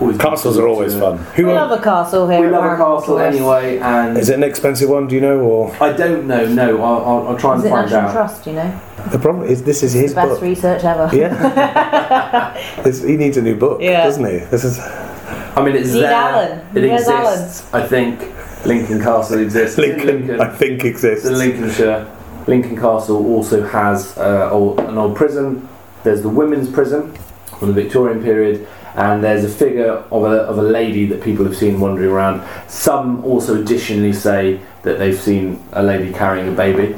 Always 0.00 0.18
Castles 0.18 0.56
to- 0.56 0.62
are 0.62 0.68
always 0.68 0.94
fun. 0.94 1.18
Who 1.36 1.46
We 1.46 1.52
love 1.52 1.72
a 1.72 1.82
castle 1.82 2.28
here. 2.28 2.40
We 2.40 2.48
love 2.48 2.64
a 2.64 2.76
castle 2.76 3.00
Forest. 3.16 3.36
anyway, 3.38 3.78
and 3.78 4.16
is 4.16 4.28
it 4.28 4.34
an 4.34 4.44
expensive 4.44 4.88
one? 4.88 5.08
Do 5.08 5.16
you 5.16 5.20
know? 5.20 5.40
Or 5.40 5.76
I 5.82 5.92
don't 5.92 6.26
know. 6.28 6.46
No, 6.46 6.80
I'll, 6.82 7.04
I'll, 7.04 7.28
I'll 7.28 7.36
try 7.36 7.54
and 7.54 7.60
Is 7.60 7.66
it 7.66 7.70
find 7.70 7.90
National 7.90 8.08
out. 8.08 8.12
Trust? 8.12 8.46
You 8.46 8.52
know, 8.52 8.80
the 9.10 9.18
problem 9.18 9.48
is 9.48 9.64
this 9.64 9.82
is 9.82 9.92
his 9.92 10.12
the 10.14 10.20
best 10.20 10.28
book. 10.34 10.42
research 10.42 10.84
ever. 10.84 11.10
Yeah, 11.16 12.54
he 12.84 13.16
needs 13.16 13.36
a 13.36 13.42
new 13.42 13.56
book, 13.56 13.80
Yeah. 13.80 14.04
doesn't 14.04 14.24
he? 14.24 14.38
This 14.46 14.62
is 14.64 14.78
I 14.78 15.60
mean, 15.64 15.74
it's 15.74 15.92
Need 15.92 16.02
there. 16.02 16.12
Alan. 16.12 16.58
It 16.76 16.88
Where's 16.88 17.08
exists. 17.08 17.74
I 17.74 17.86
think 17.86 18.20
Lincoln 18.64 19.00
Castle 19.00 19.40
exists. 19.40 19.78
Lincoln. 19.78 20.06
Lincoln. 20.06 20.40
I 20.40 20.48
think 20.48 20.84
exists. 20.84 21.26
In 21.26 21.38
Lincolnshire. 21.38 22.16
Lincoln 22.46 22.76
Castle 22.76 23.24
also 23.26 23.62
has 23.66 24.16
uh, 24.18 24.50
old, 24.50 24.80
an 24.80 24.98
old 24.98 25.16
prison. 25.16 25.68
There's 26.02 26.22
the 26.22 26.28
women's 26.28 26.70
prison 26.70 27.14
from 27.58 27.68
the 27.68 27.74
Victorian 27.74 28.22
period, 28.22 28.66
and 28.94 29.22
there's 29.22 29.44
a 29.44 29.48
figure 29.48 29.92
of 29.92 30.24
a, 30.24 30.42
of 30.42 30.58
a 30.58 30.62
lady 30.62 31.06
that 31.06 31.22
people 31.22 31.44
have 31.44 31.56
seen 31.56 31.78
wandering 31.78 32.10
around. 32.10 32.42
Some 32.68 33.24
also 33.24 33.60
additionally 33.60 34.12
say 34.12 34.60
that 34.82 34.98
they've 34.98 35.18
seen 35.18 35.62
a 35.72 35.82
lady 35.82 36.12
carrying 36.12 36.48
a 36.48 36.52
baby. 36.52 36.96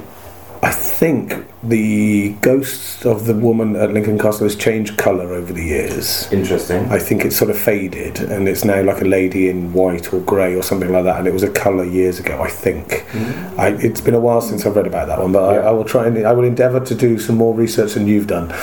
I 0.64 0.70
think 0.70 1.44
the 1.64 2.34
ghost 2.40 3.04
of 3.04 3.26
the 3.26 3.34
woman 3.34 3.74
at 3.74 3.92
Lincoln 3.92 4.16
Castle 4.16 4.44
has 4.44 4.54
changed 4.54 4.96
colour 4.96 5.32
over 5.32 5.52
the 5.52 5.64
years. 5.64 6.32
Interesting. 6.32 6.86
I 6.86 7.00
think 7.00 7.24
it's 7.24 7.36
sort 7.36 7.50
of 7.50 7.58
faded, 7.58 8.20
and 8.20 8.48
it's 8.48 8.64
now 8.64 8.80
like 8.80 9.00
a 9.00 9.04
lady 9.04 9.48
in 9.48 9.72
white 9.72 10.12
or 10.12 10.20
grey 10.20 10.54
or 10.54 10.62
something 10.62 10.92
like 10.92 11.02
that. 11.02 11.18
And 11.18 11.26
it 11.26 11.32
was 11.32 11.42
a 11.42 11.50
colour 11.50 11.82
years 11.82 12.20
ago, 12.20 12.40
I 12.40 12.48
think. 12.48 13.04
Mm-hmm. 13.10 13.60
I, 13.60 13.68
it's 13.70 14.00
been 14.00 14.14
a 14.14 14.20
while 14.20 14.40
since 14.40 14.64
I've 14.64 14.76
read 14.76 14.86
about 14.86 15.08
that 15.08 15.18
one, 15.18 15.32
but 15.32 15.52
Yeah. 15.52 15.60
I, 15.62 15.68
I 15.68 15.70
will 15.72 15.84
try 15.84 16.06
and 16.06 16.24
I 16.24 16.32
will 16.32 16.44
endeavour 16.44 16.78
to 16.78 16.94
do 16.94 17.18
some 17.18 17.36
more 17.36 17.54
research 17.54 17.94
than 17.94 18.06
you've 18.06 18.28
done 18.28 18.44
and 18.52 18.56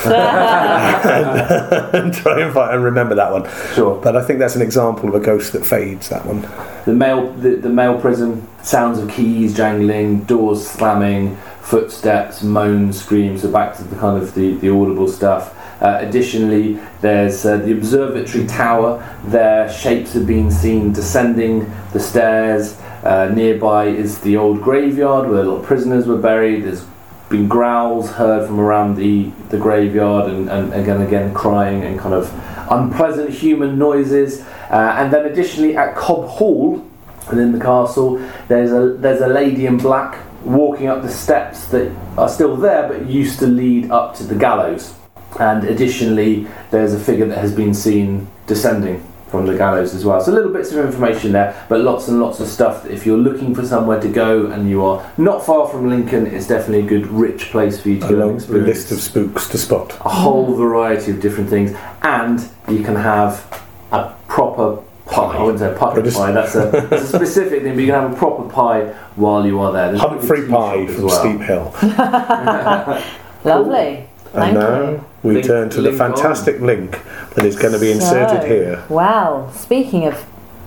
try 2.13 2.39
and 2.39 2.53
find 2.53 2.75
and 2.75 2.83
remember 2.83 3.15
that 3.15 3.31
one. 3.31 3.43
Sure. 3.73 3.99
But 4.01 4.15
I 4.15 4.23
think 4.23 4.39
that's 4.39 4.55
an 4.55 4.61
example 4.61 5.09
of 5.09 5.15
a 5.15 5.19
ghost 5.19 5.51
that 5.51 5.65
fades. 5.65 6.07
That 6.07 6.25
one. 6.25 6.47
The 6.85 6.93
male, 6.93 7.33
the, 7.33 7.57
the 7.57 7.69
male 7.69 7.99
prison, 7.99 8.47
sounds 8.63 8.99
of 8.99 9.11
keys 9.11 9.55
jangling, 9.55 10.23
doors 10.23 10.65
slamming, 10.65 11.37
footsteps, 11.69 12.41
moans, 12.41 12.99
screams. 12.99 13.43
So 13.43 13.51
back 13.51 13.77
to 13.77 13.83
the 13.83 13.95
kind 13.95 14.21
of 14.21 14.33
the, 14.33 14.55
the 14.55 14.69
audible 14.69 15.07
stuff. 15.07 15.55
Uh, 15.79 15.99
additionally, 16.01 16.79
there's 17.01 17.45
uh, 17.45 17.57
the 17.57 17.73
observatory 17.73 18.47
tower. 18.47 19.07
There, 19.25 19.71
shapes 19.71 20.13
have 20.13 20.25
been 20.25 20.49
seen 20.49 20.93
descending 20.93 21.71
the 21.93 21.99
stairs. 21.99 22.75
Uh, 23.03 23.29
nearby 23.35 23.85
is 23.85 24.19
the 24.21 24.35
old 24.35 24.63
graveyard 24.63 25.29
where 25.29 25.41
a 25.41 25.43
lot 25.43 25.59
of 25.59 25.65
prisoners 25.65 26.07
were 26.07 26.17
buried. 26.17 26.63
There's 26.63 26.85
been 27.29 27.47
growls 27.47 28.09
heard 28.13 28.47
from 28.47 28.59
around 28.59 28.95
the, 28.95 29.29
the 29.49 29.57
graveyard 29.57 30.27
and, 30.27 30.49
and 30.49 30.73
again 30.73 31.01
again 31.01 31.31
crying 31.35 31.83
and 31.83 31.99
kind 31.99 32.15
of 32.15 32.33
unpleasant 32.71 33.29
human 33.29 33.77
noises. 33.77 34.41
Uh, 34.71 34.95
and 34.97 35.13
then 35.13 35.27
additionally 35.27 35.77
at 35.77 35.95
Cobb 35.95 36.25
Hall 36.25 36.83
within 37.29 37.51
the 37.51 37.59
castle 37.59 38.17
there's 38.47 38.71
a 38.71 38.97
there's 38.97 39.21
a 39.21 39.27
lady 39.27 39.67
in 39.67 39.77
black 39.77 40.17
walking 40.43 40.87
up 40.87 41.01
the 41.01 41.09
steps 41.09 41.65
that 41.67 41.91
are 42.17 42.29
still 42.29 42.55
there 42.55 42.87
but 42.87 43.05
used 43.07 43.39
to 43.39 43.47
lead 43.47 43.91
up 43.91 44.15
to 44.15 44.23
the 44.23 44.35
gallows. 44.35 44.93
And 45.39 45.63
additionally 45.63 46.47
there's 46.71 46.93
a 46.93 46.99
figure 46.99 47.27
that 47.27 47.37
has 47.37 47.53
been 47.53 47.73
seen 47.73 48.27
descending 48.47 49.05
from 49.27 49.45
the 49.45 49.55
gallows 49.55 49.93
as 49.93 50.03
well. 50.03 50.19
So 50.19 50.31
little 50.31 50.51
bits 50.51 50.71
of 50.71 50.83
information 50.83 51.31
there, 51.33 51.65
but 51.69 51.81
lots 51.81 52.07
and 52.07 52.19
lots 52.19 52.39
of 52.39 52.47
stuff. 52.47 52.87
If 52.87 53.05
you're 53.05 53.17
looking 53.17 53.53
for 53.53 53.63
somewhere 53.63 54.01
to 54.01 54.09
go 54.09 54.47
and 54.47 54.67
you 54.67 54.83
are 54.83 55.11
not 55.19 55.45
far 55.45 55.67
from 55.67 55.87
Lincoln, 55.87 56.25
it's 56.25 56.47
definitely 56.47 56.79
a 56.79 56.89
good, 56.89 57.05
rich 57.07 57.51
place 57.51 57.79
for 57.79 57.89
you 57.89 57.99
to 57.99 58.05
A 58.07 58.09
go 58.09 58.15
long 58.15 58.35
experience 58.35 58.67
list 58.67 58.91
of 58.91 58.99
spooks 58.99 59.47
to 59.49 59.59
spot. 59.59 59.95
a 60.03 60.09
whole 60.09 60.55
variety 60.55 61.11
of 61.11 61.21
different 61.21 61.47
things, 61.47 61.77
and 62.01 62.49
you 62.67 62.83
can 62.83 62.95
have 62.95 63.45
a 63.91 64.15
proper 64.27 64.81
pie. 65.27 65.37
I 65.37 65.43
wouldn't 65.43 65.59
say 65.59 65.75
pumpkin 65.77 66.03
Just- 66.05 66.17
pie. 66.17 66.31
That's 66.31 66.55
a, 66.55 66.87
that's 66.89 67.03
a 67.03 67.07
specific 67.17 67.63
thing, 67.63 67.75
but 67.75 67.81
you 67.81 67.87
can 67.87 68.01
have 68.01 68.13
a 68.13 68.15
proper 68.15 68.49
pie 68.49 68.87
while 69.15 69.45
you 69.45 69.59
are 69.59 69.71
there. 69.71 69.87
There's 69.89 70.01
a 70.01 70.07
Humphrey 70.07 70.41
tea 70.45 70.51
Pie 70.51 70.85
shop 70.87 70.95
from 70.95 71.03
well. 71.05 71.19
Steep 71.19 71.41
Hill. 71.41 71.75
Lovely. 73.43 74.05
Thank 74.31 74.35
and 74.35 74.53
now 74.59 74.89
you. 74.91 75.05
we 75.23 75.33
Link- 75.35 75.45
turn 75.47 75.69
to 75.71 75.77
the 75.81 75.89
link 75.89 76.01
on. 76.01 76.13
fantastic 76.13 76.59
link 76.59 76.99
that 77.33 77.45
is 77.45 77.55
going 77.55 77.73
to 77.73 77.79
be 77.79 77.91
inserted 77.91 78.41
So, 78.41 78.47
here. 78.47 78.83
Well, 78.89 79.51
speaking 79.53 80.05
of 80.05 80.25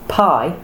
pie, 0.09 0.57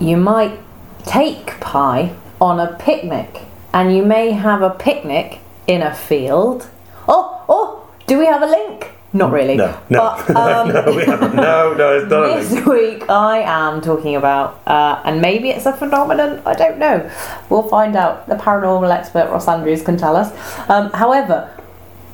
you 0.00 0.16
might 0.16 0.58
take 1.04 1.60
pie 1.60 2.14
on 2.40 2.58
a 2.58 2.74
picnic, 2.76 3.42
and 3.72 3.94
you 3.96 4.04
may 4.04 4.32
have 4.32 4.62
a 4.62 4.70
picnic 4.70 5.38
in 5.68 5.82
a 5.82 5.94
field. 5.94 6.68
Oh, 7.06 7.44
oh, 7.48 7.88
do 8.06 8.18
we 8.18 8.26
have 8.26 8.42
a 8.42 8.46
link? 8.46 8.92
Not 9.12 9.32
really. 9.32 9.56
No, 9.56 9.78
no, 9.88 9.98
But, 10.26 10.30
um, 10.36 10.68
no, 10.68 10.84
we 10.94 11.04
haven't. 11.04 11.34
no, 11.34 11.74
no, 11.74 11.96
it's 11.96 12.10
not. 12.10 12.36
This 12.48 12.66
week 12.66 13.08
I 13.08 13.38
am 13.40 13.80
talking 13.80 14.16
about, 14.16 14.60
uh, 14.66 15.00
and 15.04 15.22
maybe 15.22 15.48
it's 15.50 15.64
a 15.66 15.72
phenomenon, 15.72 16.42
I 16.44 16.54
don't 16.54 16.78
know. 16.78 17.10
We'll 17.48 17.68
find 17.68 17.96
out. 17.96 18.26
The 18.28 18.34
paranormal 18.34 18.90
expert 18.94 19.30
Ross 19.30 19.48
Andrews 19.48 19.82
can 19.82 19.96
tell 19.96 20.14
us. 20.14 20.30
Um, 20.68 20.90
however, 20.92 21.50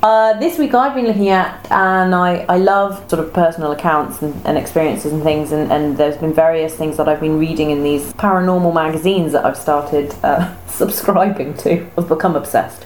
uh, 0.04 0.38
this 0.38 0.58
week 0.58 0.74
I've 0.74 0.94
been 0.94 1.06
looking 1.06 1.30
at, 1.30 1.66
and 1.72 2.14
I, 2.14 2.44
I 2.48 2.58
love 2.58 3.08
sort 3.10 3.24
of 3.24 3.32
personal 3.32 3.72
accounts 3.72 4.20
and, 4.22 4.34
and 4.46 4.56
experiences 4.56 5.12
and 5.12 5.22
things, 5.22 5.50
and, 5.50 5.72
and 5.72 5.96
there's 5.96 6.18
been 6.18 6.34
various 6.34 6.76
things 6.76 6.96
that 6.98 7.08
I've 7.08 7.20
been 7.20 7.38
reading 7.38 7.70
in 7.70 7.82
these 7.82 8.12
paranormal 8.12 8.72
magazines 8.72 9.32
that 9.32 9.44
I've 9.44 9.56
started 9.56 10.14
uh, 10.22 10.54
subscribing 10.68 11.54
to. 11.58 11.90
I've 11.98 12.08
become 12.08 12.36
obsessed. 12.36 12.84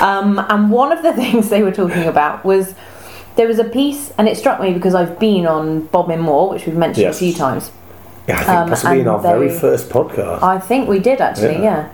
Um, 0.00 0.44
and 0.48 0.70
one 0.70 0.90
of 0.90 1.02
the 1.02 1.12
things 1.12 1.50
they 1.50 1.62
were 1.62 1.70
talking 1.70 2.04
about 2.06 2.44
was 2.44 2.74
there 3.36 3.46
was 3.48 3.58
a 3.58 3.64
piece, 3.64 4.12
and 4.18 4.28
it 4.28 4.36
struck 4.36 4.60
me 4.60 4.72
because 4.72 4.94
I've 4.94 5.18
been 5.18 5.46
on 5.46 5.80
Bodmin 5.86 6.20
Moor, 6.20 6.50
which 6.50 6.66
we've 6.66 6.76
mentioned 6.76 7.02
Yes. 7.02 7.16
a 7.16 7.18
few 7.18 7.32
times. 7.34 7.70
Yeah, 8.28 8.36
I 8.36 8.38
think 8.38 8.48
Um, 8.58 8.68
possibly 8.70 9.00
in 9.00 9.08
our 9.08 9.18
very 9.18 9.50
first 9.50 9.90
podcast. 9.90 10.42
I 10.42 10.58
think 10.58 10.88
we 10.88 10.98
did 10.98 11.20
actually, 11.20 11.54
Yeah. 11.54 11.62
yeah. 11.62 11.84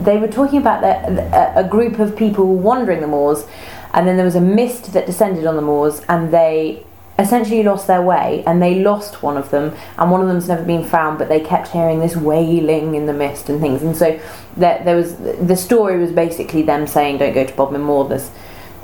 They 0.00 0.16
were 0.16 0.28
talking 0.28 0.58
about 0.58 0.82
a 0.82 1.64
group 1.68 1.98
of 1.98 2.16
people 2.16 2.46
wandering 2.46 3.00
the 3.00 3.06
moors, 3.06 3.44
and 3.92 4.06
then 4.08 4.16
there 4.16 4.24
was 4.24 4.34
a 4.34 4.40
mist 4.40 4.92
that 4.92 5.06
descended 5.06 5.46
on 5.46 5.56
the 5.56 5.62
moors, 5.62 6.00
and 6.08 6.30
they 6.32 6.82
essentially 7.16 7.62
lost 7.62 7.86
their 7.86 8.02
way, 8.02 8.42
and 8.44 8.60
they 8.60 8.74
lost 8.80 9.22
one 9.22 9.36
of 9.36 9.50
them, 9.50 9.72
and 9.98 10.10
one 10.10 10.20
of 10.20 10.26
them's 10.26 10.48
never 10.48 10.64
been 10.64 10.82
found, 10.82 11.16
but 11.18 11.28
they 11.28 11.38
kept 11.38 11.68
hearing 11.68 12.00
this 12.00 12.16
wailing 12.16 12.96
in 12.96 13.06
the 13.06 13.12
mist 13.12 13.48
and 13.48 13.60
things, 13.60 13.82
and 13.82 13.94
so 13.96 14.18
there, 14.56 14.80
there 14.84 14.96
was 14.96 15.14
the 15.16 15.54
story 15.56 15.96
was 15.98 16.10
basically 16.10 16.62
them 16.62 16.86
saying, 16.88 17.18
"Don't 17.18 17.32
go 17.34 17.44
to 17.44 17.52
Bodmin 17.54 17.82
Moor." 17.82 18.04
There's 18.08 18.30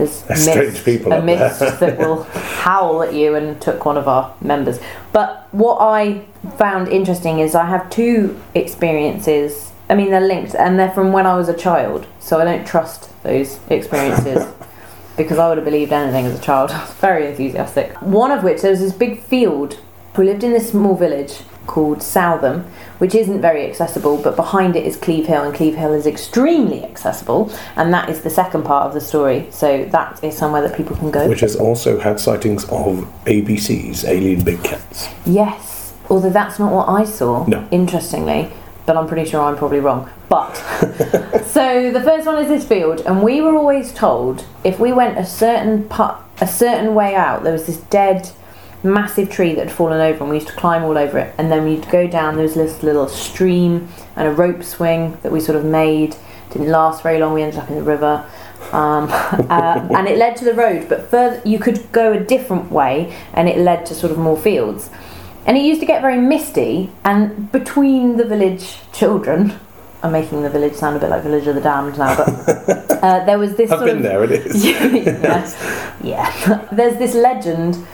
there's 0.00 0.40
strange 0.40 0.85
people 0.85 1.12
a 1.12 1.19
up 1.19 1.25
there." 1.26 1.38
mist 1.38 1.80
that 1.80 1.99
will 1.99 2.23
howl 2.64 3.02
at 3.02 3.14
you 3.14 3.35
and 3.35 3.61
took 3.61 3.85
one 3.85 3.97
of 3.97 4.09
our 4.09 4.35
members. 4.40 4.80
But 5.12 5.49
what 5.52 5.78
I 5.80 6.25
found 6.57 6.88
interesting 6.88 7.40
is 7.40 7.54
I 7.54 7.66
have 7.66 7.90
two 7.90 8.40
experiences. 8.54 9.73
I 9.88 9.95
mean, 9.95 10.11
they're 10.11 10.21
linked 10.21 10.54
and 10.54 10.78
they're 10.78 10.92
from 10.92 11.12
when 11.12 11.26
I 11.26 11.37
was 11.37 11.49
a 11.49 11.57
child, 11.57 12.07
so 12.21 12.40
I 12.40 12.45
don't 12.45 12.66
trust 12.66 13.11
those 13.23 13.59
experiences 13.69 14.47
because 15.16 15.38
I 15.38 15.49
would 15.49 15.59
have 15.59 15.64
believed 15.64 15.92
anything 15.92 16.26
as 16.26 16.38
a 16.38 16.42
child. 16.42 16.71
I 16.73 16.80
was 16.80 16.95
very 16.95 17.26
enthusiastic. 17.28 18.00
One 18.00 18.30
of 18.30 18.42
which 18.45 18.62
there 18.62 18.71
was 18.71 18.80
this 18.80 18.92
big 18.92 19.23
field. 19.23 19.80
We 20.16 20.25
lived 20.25 20.45
in 20.45 20.52
this 20.52 20.71
small 20.71 20.97
village 20.97 21.42
called 21.67 22.02
Southam, 22.02 22.64
which 22.99 23.14
isn't 23.14 23.40
very 23.40 23.64
accessible, 23.67 24.17
but 24.23 24.37
behind 24.37 24.76
it 24.76 24.85
is 24.87 24.97
Cleeve 24.97 25.26
Hill, 25.26 25.45
and 25.45 25.55
Cleeve 25.55 25.76
Hill 25.76 25.93
is 25.93 26.07
extremely 26.07 26.85
accessible, 26.85 27.52
and 27.76 27.93
that 27.95 28.09
is 28.09 28.23
the 28.23 28.31
second 28.31 28.64
part 28.64 28.87
of 28.87 28.95
the 28.95 29.00
story. 29.00 29.47
So 29.50 29.85
that 29.87 30.23
is 30.23 30.37
somewhere 30.37 30.63
that 30.63 30.76
people 30.76 30.97
can 30.97 31.11
go. 31.11 31.28
which 31.28 31.41
has 31.41 31.56
also 31.56 31.99
had 31.99 32.19
sightings 32.21 32.65
of 32.65 33.08
ABC's 33.26 34.04
Alien 34.04 34.45
Big 34.45 34.63
Cats. 34.65 35.08
Yes, 35.25 35.95
although 36.08 36.30
that's 36.30 36.58
not 36.58 36.73
what 36.73 36.89
I 36.89 37.04
saw. 37.04 37.47
No. 37.47 37.67
Interestingly, 37.71 38.50
but 38.87 38.97
I'm 38.97 39.06
pretty 39.06 39.28
sure 39.30 39.41
I'm 39.41 39.56
probably 39.56 39.80
wrong. 39.80 40.11
But 40.28 40.54
so 41.47 41.91
the 41.93 42.00
first 42.02 42.26
one 42.26 42.39
is 42.43 42.49
this 42.49 42.67
field, 42.67 43.00
and 43.06 43.23
we 43.23 43.41
were 43.41 43.54
always 43.54 43.93
told 43.93 44.45
if 44.65 44.78
we 44.78 44.93
went 44.93 45.19
a 45.19 45.25
certain 45.26 45.85
pu- 45.85 46.15
a 46.41 46.47
certain 46.49 46.95
way 46.95 47.15
out, 47.15 47.43
there 47.45 47.52
was 47.52 47.67
this 47.67 47.76
dead, 47.76 48.30
massive 48.82 49.30
tree 49.30 49.54
that 49.54 49.69
had 49.69 49.76
fallen 49.76 50.00
over, 50.00 50.21
and 50.21 50.30
we 50.30 50.36
used 50.36 50.49
to 50.49 50.54
climb 50.54 50.84
all 50.84 50.97
over 50.97 51.19
it. 51.19 51.34
And 51.38 51.50
then 51.50 51.64
we'd 51.64 51.88
go 51.90 52.06
down. 52.06 52.36
There 52.36 52.45
was 52.45 52.54
this 52.54 52.82
little 52.82 53.08
stream 53.08 53.88
and 54.16 54.28
a 54.28 54.32
rope 54.32 54.62
swing 54.62 55.19
that 55.23 55.32
we 55.32 55.40
sort 55.40 55.56
of 55.56 55.64
made. 55.64 56.16
Didn't 56.50 56.69
last 56.69 57.02
very 57.02 57.19
long. 57.19 57.34
We 57.34 57.43
ended 57.43 57.60
up 57.60 57.69
in 57.69 57.76
the 57.76 57.82
river. 57.82 58.28
Um, 58.73 59.08
uh, 59.10 59.88
and 59.90 60.08
it 60.08 60.19
led 60.19 60.36
to 60.36 60.45
the 60.45 60.54
road, 60.54 60.88
but 60.88 61.10
further 61.10 61.40
you 61.45 61.58
could 61.58 61.90
go 61.93 62.12
a 62.12 62.21
different 62.21 62.71
way, 62.71 63.16
and 63.34 63.49
it 63.49 63.58
led 63.58 63.86
to 63.86 63.95
sort 63.95 64.12
of 64.12 64.19
more 64.19 64.36
fields. 64.36 64.90
And 65.47 65.56
it 65.56 65.62
used 65.62 65.80
to 65.80 65.86
get 65.86 66.02
very 66.02 66.19
misty, 66.19 66.90
and 67.04 67.50
between 67.50 68.16
the 68.16 68.25
village 68.25 68.78
children, 68.93 69.58
I'm 70.02 70.12
making 70.12 70.43
the 70.43 70.50
village 70.50 70.75
sound 70.75 70.97
a 70.97 71.00
bit 71.00 71.10
like 71.10 71.23
Village 71.23 71.47
of 71.47 71.54
the 71.54 71.60
Damned 71.60 71.99
now, 71.99 72.16
but 72.16 72.28
uh, 73.02 73.25
there 73.25 73.38
was 73.38 73.54
this 73.56 73.71
I've 73.71 73.80
sort 73.80 73.90
been 73.90 73.99
of 73.99 74.02
there, 74.02 74.25
it 74.25 74.30
is. 74.30 74.64
Yeah. 76.02 76.69
There's 76.73 76.97
this 76.97 77.14
legend. 77.14 77.86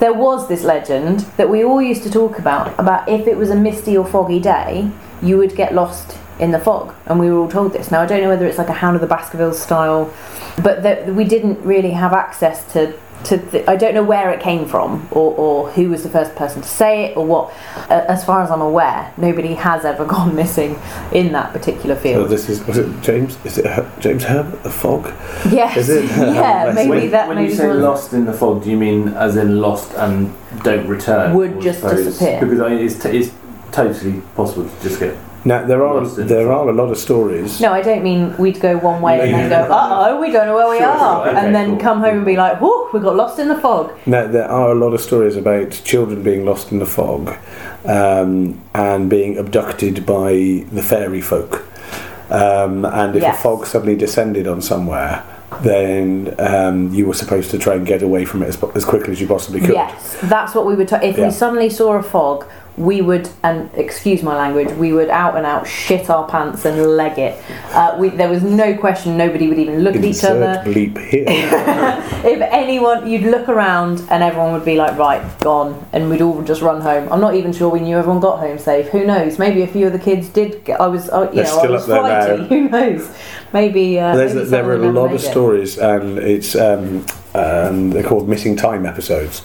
There 0.00 0.14
was 0.14 0.48
this 0.48 0.64
legend 0.64 1.20
that 1.36 1.50
we 1.50 1.62
all 1.62 1.82
used 1.82 2.02
to 2.04 2.10
talk 2.10 2.38
about 2.38 2.78
about 2.80 3.06
if 3.06 3.26
it 3.26 3.36
was 3.36 3.50
a 3.50 3.54
misty 3.54 3.98
or 3.98 4.06
foggy 4.06 4.40
day, 4.40 4.90
you 5.20 5.36
would 5.36 5.54
get 5.54 5.74
lost 5.74 6.16
in 6.38 6.52
the 6.52 6.58
fog, 6.58 6.94
and 7.04 7.20
we 7.20 7.30
were 7.30 7.38
all 7.38 7.50
told 7.50 7.74
this. 7.74 7.90
Now 7.90 8.00
I 8.00 8.06
don't 8.06 8.22
know 8.22 8.30
whether 8.30 8.46
it's 8.46 8.56
like 8.56 8.70
a 8.70 8.72
Hound 8.72 8.94
of 8.96 9.02
the 9.02 9.06
Baskervilles 9.06 9.60
style, 9.60 10.10
but 10.62 10.82
that 10.84 11.14
we 11.14 11.24
didn't 11.24 11.62
really 11.62 11.90
have 11.90 12.14
access 12.14 12.72
to. 12.72 12.98
To 13.24 13.36
th- 13.36 13.68
I 13.68 13.76
don't 13.76 13.92
know 13.94 14.02
where 14.02 14.30
it 14.30 14.40
came 14.40 14.66
from, 14.66 15.06
or, 15.10 15.34
or 15.36 15.70
who 15.72 15.90
was 15.90 16.02
the 16.02 16.08
first 16.08 16.34
person 16.36 16.62
to 16.62 16.68
say 16.68 17.04
it, 17.06 17.16
or 17.18 17.26
what. 17.26 17.52
Uh, 17.90 18.04
as 18.08 18.24
far 18.24 18.42
as 18.42 18.50
I'm 18.50 18.62
aware, 18.62 19.12
nobody 19.18 19.54
has 19.54 19.84
ever 19.84 20.04
gone 20.16 20.34
missing 20.34 20.78
in 21.12 21.32
that 21.32 21.52
particular 21.52 21.94
field. 21.96 22.14
So 22.14 22.28
field. 22.28 22.30
this 22.30 22.48
is 22.48 22.64
was 22.66 22.78
it 22.78 23.00
James? 23.02 23.36
Is 23.44 23.58
it 23.58 23.66
Her- 23.66 23.92
James 24.00 24.24
Herbert 24.24 24.62
the 24.62 24.70
Fog? 24.70 25.06
yes, 25.52 25.76
is 25.76 25.88
it? 25.90 26.04
yeah, 26.34 26.72
maybe 26.74 26.88
when, 26.88 27.10
that. 27.10 27.28
when 27.28 27.36
maybe 27.36 27.50
you 27.50 27.54
say 27.56 27.62
someone's- 27.64 27.82
lost 27.82 28.12
in 28.14 28.24
the 28.24 28.32
fog, 28.32 28.64
do 28.64 28.70
you 28.70 28.76
mean 28.78 29.08
as 29.08 29.36
in 29.36 29.60
lost 29.60 29.92
and 29.94 30.34
don't 30.62 30.86
return? 30.88 31.34
Would 31.34 31.60
just 31.60 31.80
suppose? 31.80 32.04
disappear. 32.04 32.40
Because 32.40 32.60
I 32.60 32.68
mean, 32.70 32.78
it's, 32.86 33.02
t- 33.02 33.10
it's 33.10 33.30
totally 33.70 34.22
possible 34.34 34.68
to 34.68 34.82
just 34.82 34.98
get. 34.98 35.14
Now 35.44 35.64
there 35.64 35.84
are 35.86 36.02
Lost 36.02 36.18
in 36.18 36.26
there 36.26 36.52
are 36.52 36.68
a 36.68 36.72
lot 36.72 36.90
of 36.90 36.98
stories. 36.98 37.60
No, 37.60 37.72
I 37.72 37.80
don't 37.80 38.02
mean 38.02 38.36
we'd 38.36 38.60
go 38.60 38.76
one 38.76 39.00
way 39.00 39.20
and 39.20 39.32
then 39.34 39.48
go, 39.48 39.72
uh 39.72 40.08
oh, 40.10 40.20
we 40.20 40.30
don't 40.30 40.46
know 40.46 40.54
where 40.54 40.68
we 40.68 40.78
Sure, 40.78 40.86
are. 40.88 41.24
sure, 41.24 41.30
okay, 41.30 41.46
and 41.46 41.54
then 41.54 41.70
cool. 41.70 41.78
come 41.80 42.00
home 42.00 42.16
and 42.18 42.26
be 42.26 42.36
like, 42.36 42.60
whoo, 42.60 42.88
we 42.92 43.00
got 43.00 43.16
lost 43.16 43.38
in 43.38 43.48
the 43.48 43.56
fog. 43.56 43.92
Now 44.06 44.26
there 44.26 44.48
are 44.50 44.72
a 44.72 44.74
lot 44.74 44.92
of 44.92 45.00
stories 45.00 45.36
about 45.36 45.70
children 45.84 46.22
being 46.22 46.44
lost 46.44 46.72
in 46.72 46.78
the 46.78 46.86
fog 46.86 47.34
um, 47.86 48.60
and 48.74 49.08
being 49.08 49.38
abducted 49.38 50.04
by 50.04 50.32
the 50.72 50.82
fairy 50.82 51.22
folk. 51.22 51.64
Um, 52.30 52.84
and 52.84 53.16
if 53.16 53.22
Yes. 53.22 53.38
a 53.38 53.42
fog 53.42 53.66
suddenly 53.66 53.96
descended 53.96 54.46
on 54.46 54.60
somewhere, 54.62 55.24
then 55.62 56.34
um, 56.38 56.94
you 56.94 57.06
were 57.06 57.14
supposed 57.14 57.50
to 57.50 57.58
try 57.58 57.74
and 57.74 57.84
get 57.86 58.02
away 58.02 58.24
from 58.24 58.42
it 58.42 58.46
as, 58.48 58.62
as 58.76 58.84
quickly 58.84 59.12
as 59.12 59.20
you 59.20 59.26
possibly 59.26 59.60
could. 59.60 59.70
Yes, 59.74 60.16
that's 60.24 60.54
what 60.54 60.64
we 60.64 60.74
would. 60.76 60.86
T- 60.88 60.96
if 61.02 61.18
Yeah. 61.18 61.26
we 61.26 61.30
suddenly 61.32 61.68
saw 61.68 61.94
a 61.94 62.02
fog, 62.02 62.46
we 62.80 63.02
would, 63.02 63.28
and 63.42 63.70
excuse 63.74 64.22
my 64.22 64.34
language, 64.34 64.74
we 64.78 64.92
would 64.94 65.10
out 65.10 65.36
and 65.36 65.44
out 65.44 65.66
shit 65.66 66.08
our 66.08 66.26
pants 66.26 66.64
and 66.64 66.96
leg 66.96 67.18
it. 67.18 67.42
Uh, 67.72 67.94
we, 67.98 68.08
there 68.08 68.30
was 68.30 68.42
no 68.42 68.74
question. 68.74 69.18
Nobody 69.18 69.48
would 69.48 69.58
even 69.58 69.80
look 69.84 69.94
at 69.94 70.02
each 70.02 70.24
Insert 70.24 70.42
other. 70.42 70.70
bleep 70.70 70.96
here. 70.98 71.26
If 72.22 72.40
anyone, 72.42 73.08
you'd 73.08 73.22
look 73.22 73.48
around 73.48 74.00
and 74.10 74.22
everyone 74.22 74.52
would 74.52 74.64
be 74.64 74.76
like, 74.76 74.98
right, 74.98 75.22
gone, 75.40 75.86
and 75.92 76.10
we'd 76.10 76.20
all 76.20 76.42
just 76.42 76.60
run 76.60 76.80
home. 76.82 77.10
I'm 77.10 77.20
not 77.20 77.34
even 77.34 77.52
sure 77.52 77.70
we 77.70 77.80
knew 77.80 77.96
everyone 77.96 78.20
got 78.20 78.38
home 78.40 78.58
safe. 78.58 78.88
Who 78.88 79.06
knows? 79.06 79.38
Maybe 79.38 79.62
a 79.62 79.66
few 79.66 79.86
of 79.86 79.92
the 79.94 79.98
kids 79.98 80.28
did. 80.28 80.64
Get, 80.64 80.80
I 80.80 80.86
was, 80.86 81.08
uh, 81.08 81.30
you 81.30 81.42
They're 81.42 81.44
know, 81.44 81.60
I 81.60 81.70
was 81.70 81.88
up 81.88 82.04
there 82.04 82.38
now. 82.38 82.44
Who 82.48 82.68
knows? 82.68 83.16
Maybe. 83.52 83.98
Uh, 83.98 84.16
There's, 84.16 84.34
maybe 84.34 84.48
there 84.48 84.62
some 84.62 84.70
are 84.70 84.74
a 84.74 84.92
lot 84.92 85.06
of 85.06 85.10
made 85.12 85.20
it. 85.20 85.30
stories, 85.30 85.78
and 85.78 86.18
it's 86.18 86.54
um, 86.54 87.06
um, 87.34 87.90
they're 87.90 88.02
called 88.02 88.28
missing 88.28 88.54
time 88.56 88.84
episodes, 88.84 89.40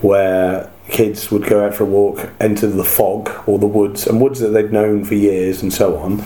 where 0.00 0.70
kids 0.88 1.30
would 1.30 1.44
go 1.46 1.64
out 1.64 1.74
for 1.74 1.84
a 1.84 1.86
walk, 1.86 2.30
enter 2.40 2.66
the 2.66 2.84
fog 2.84 3.30
or 3.46 3.58
the 3.58 3.66
woods, 3.66 4.06
and 4.06 4.20
woods 4.20 4.40
that 4.40 4.48
they'd 4.48 4.72
known 4.72 5.04
for 5.04 5.14
years 5.14 5.62
and 5.62 5.72
so 5.72 5.96
on, 5.96 6.20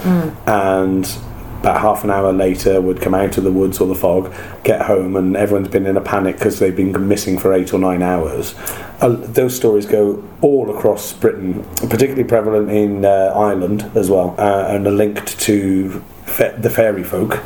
and 0.46 1.18
about 1.60 1.80
half 1.80 2.04
an 2.04 2.10
hour 2.10 2.32
later 2.32 2.80
would 2.80 3.00
come 3.00 3.14
out 3.14 3.36
of 3.36 3.44
the 3.44 3.50
woods 3.50 3.80
or 3.80 3.88
the 3.88 3.94
fog, 3.94 4.32
get 4.62 4.82
home, 4.82 5.16
and 5.16 5.36
everyone's 5.36 5.68
been 5.68 5.86
in 5.86 5.96
a 5.96 6.00
panic 6.00 6.36
because 6.36 6.58
they've 6.60 6.76
been 6.76 7.08
missing 7.08 7.36
for 7.38 7.52
eight 7.52 7.74
or 7.74 7.78
nine 7.80 8.02
hours. 8.02 8.54
Uh, 9.00 9.08
those 9.08 9.56
stories 9.56 9.86
go 9.86 10.22
all 10.40 10.74
across 10.74 11.12
Britain, 11.12 11.64
particularly 11.76 12.24
prevalent 12.24 12.70
in 12.70 13.04
uh, 13.04 13.32
Ireland 13.34 13.90
as 13.94 14.08
well, 14.08 14.34
uh, 14.38 14.66
and 14.68 14.86
are 14.86 14.92
linked 14.92 15.38
to 15.40 16.04
the 16.36 16.70
fairy 16.70 17.02
folk, 17.02 17.38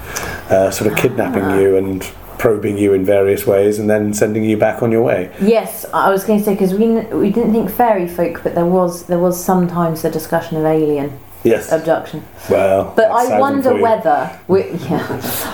uh, 0.50 0.70
sort 0.70 0.92
of 0.92 0.98
kidnapping 0.98 1.58
you 1.58 1.76
and 1.76 2.02
probing 2.42 2.76
you 2.76 2.92
in 2.92 3.04
various 3.04 3.46
ways 3.46 3.78
and 3.78 3.88
then 3.88 4.12
sending 4.12 4.42
you 4.42 4.56
back 4.56 4.82
on 4.82 4.90
your 4.90 5.02
way. 5.02 5.30
Yes, 5.40 5.86
I 5.94 6.10
was 6.10 6.24
going 6.24 6.40
to 6.40 6.44
say 6.44 6.54
because 6.54 6.74
we 6.74 6.86
we 7.24 7.30
didn't 7.30 7.52
think 7.52 7.70
fairy 7.70 8.08
folk, 8.08 8.42
but 8.42 8.56
there 8.56 8.66
was 8.66 9.04
there 9.06 9.20
was 9.20 9.42
sometimes 9.42 10.02
the 10.02 10.10
discussion 10.10 10.56
of 10.56 10.64
alien 10.64 11.08
Yes. 11.44 11.70
abduction. 11.72 12.24
well, 12.50 12.92
But 12.96 13.10
I 13.10 13.38
wonder 13.38 13.72
whether 13.80 14.18
we, 14.48 14.58
yeah, 14.90 15.06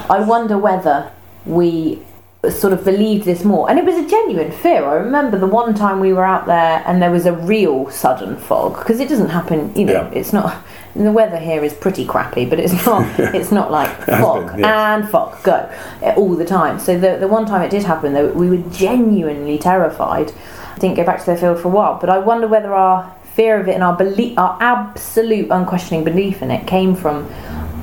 I 0.08 0.20
wonder 0.20 0.56
whether 0.56 1.10
we 1.44 2.02
sort 2.50 2.72
of 2.72 2.84
believed 2.84 3.24
this 3.24 3.44
more, 3.44 3.68
and 3.70 3.78
it 3.78 3.84
was 3.84 3.96
a 3.96 4.08
genuine 4.08 4.50
fear. 4.52 4.84
I 4.84 4.94
remember 4.94 5.38
the 5.38 5.46
one 5.46 5.74
time 5.74 6.00
we 6.00 6.12
were 6.12 6.24
out 6.24 6.46
there 6.46 6.82
and 6.86 7.00
there 7.02 7.10
was 7.10 7.26
a 7.26 7.32
real 7.32 7.90
sudden 7.90 8.36
fog 8.36 8.78
because 8.78 9.00
it 9.00 9.08
doesn't 9.08 9.30
happen. 9.30 9.72
You 9.74 9.84
know, 9.86 9.92
Yeah. 9.92 10.10
it's 10.12 10.32
not. 10.32 10.56
The 10.96 11.12
weather 11.12 11.38
here 11.38 11.62
is 11.62 11.74
pretty 11.74 12.04
crappy, 12.04 12.44
but 12.44 12.58
it's 12.58 12.74
not. 12.86 13.06
it's 13.34 13.52
not 13.52 13.70
like 13.70 13.90
fog 14.06 14.50
been, 14.50 14.60
yes. 14.60 14.66
and 15.02 15.08
fog 15.08 15.42
go 15.44 15.70
all 16.16 16.34
the 16.34 16.44
time. 16.44 16.78
So 16.80 16.98
the 16.98 17.16
the 17.18 17.28
one 17.28 17.46
time 17.46 17.62
it 17.62 17.70
did 17.70 17.84
happen, 17.84 18.14
though, 18.14 18.32
we 18.32 18.48
were 18.48 18.62
genuinely 18.70 19.58
terrified. 19.58 20.32
I 20.74 20.78
didn't 20.78 20.96
go 20.96 21.04
back 21.04 21.20
to 21.24 21.26
the 21.26 21.36
field 21.36 21.60
for 21.60 21.68
a 21.68 21.70
while, 21.70 21.98
but 22.00 22.08
I 22.10 22.18
wonder 22.18 22.48
whether 22.48 22.72
our 22.74 23.14
fear 23.34 23.60
of 23.60 23.68
it 23.68 23.74
and 23.74 23.84
our 23.84 23.96
belief, 23.96 24.36
our 24.38 24.56
absolute 24.60 25.48
unquestioning 25.50 26.04
belief 26.04 26.42
in 26.42 26.50
it, 26.50 26.66
came 26.66 26.94
from 26.96 27.30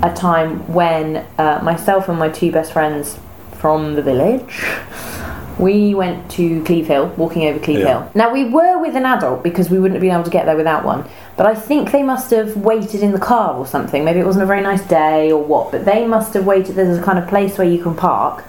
a 0.04 0.14
time 0.14 0.60
when 0.74 1.26
uh, 1.38 1.60
myself 1.64 2.10
and 2.10 2.20
my 2.20 2.28
two 2.30 2.52
best 2.52 2.74
friends 2.74 3.18
from 3.60 3.96
the 3.96 4.02
village. 4.02 4.64
We 5.58 5.96
went 5.96 6.30
to 6.32 6.62
Cleeve 6.66 6.88
Hill, 6.88 7.08
walking 7.16 7.46
over 7.46 7.60
Cleeve 7.60 7.80
Yeah. 7.80 7.88
Hill. 8.02 8.12
Now 8.14 8.32
we 8.34 8.44
were 8.44 8.78
with 8.80 8.96
an 8.96 9.06
adult 9.06 9.42
because 9.42 9.70
we 9.70 9.80
wouldn't 9.80 9.96
have 9.96 10.02
been 10.02 10.12
able 10.12 10.24
to 10.24 10.30
get 10.30 10.46
there 10.46 10.58
without 10.58 10.84
one. 10.84 11.06
But 11.38 11.46
I 11.46 11.56
think 11.56 11.92
they 11.92 12.04
must 12.04 12.30
have 12.32 12.58
waited 12.58 13.02
in 13.02 13.12
the 13.14 13.20
car 13.20 13.56
or 13.56 13.66
something. 13.66 14.04
Maybe 14.04 14.20
it 14.20 14.26
wasn't 14.26 14.44
a 14.44 14.48
very 14.48 14.62
nice 14.62 14.86
day 14.86 15.32
or 15.32 15.42
what. 15.42 15.72
But 15.72 15.86
they 15.86 16.06
must 16.06 16.34
have 16.34 16.46
waited. 16.46 16.76
There's 16.76 16.98
a 16.98 17.02
kind 17.02 17.18
of 17.18 17.28
place 17.30 17.58
where 17.58 17.68
you 17.68 17.82
can 17.82 17.96
park, 17.96 18.44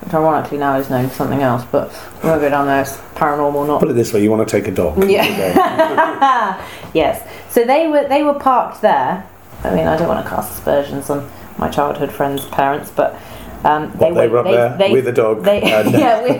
which 0.00 0.12
ironically 0.12 0.58
now 0.58 0.76
is 0.78 0.90
known 0.90 1.08
for 1.08 1.14
something 1.14 1.42
else. 1.42 1.64
But 1.70 1.92
we 2.24 2.28
won't 2.28 2.40
go 2.40 2.48
down 2.48 2.66
there. 2.66 2.80
It's 2.82 2.96
paranormal, 3.14 3.54
or 3.54 3.66
not 3.66 3.80
Put 3.80 3.90
it 3.90 3.94
this 3.94 4.12
way: 4.12 4.22
you 4.22 4.30
want 4.30 4.48
to 4.48 4.50
take 4.60 4.66
a 4.66 4.72
dog. 4.74 5.08
yeah. 5.08 6.60
yes. 6.92 7.22
So 7.50 7.64
they 7.64 7.86
were 7.86 8.06
they 8.08 8.24
were 8.24 8.34
parked 8.34 8.82
there. 8.82 9.24
I 9.62 9.74
mean, 9.74 9.86
I 9.86 9.96
don't 9.96 10.08
want 10.08 10.24
to 10.24 10.28
cast 10.28 10.52
aspersions 10.52 11.08
on 11.10 11.28
my 11.56 11.68
childhood 11.68 12.10
friends' 12.12 12.44
parents, 12.46 12.90
but 12.94 13.16
um, 13.64 13.90
What, 13.98 14.14
they 14.14 14.28
were 14.28 14.38
up 14.38 14.78
there 14.78 14.92
with 14.92 15.08
a 15.08 15.12
dog 15.12 15.42
They, 15.44 15.62
and- 15.62 15.90
yeah, 15.92 16.22
we, 16.22 16.30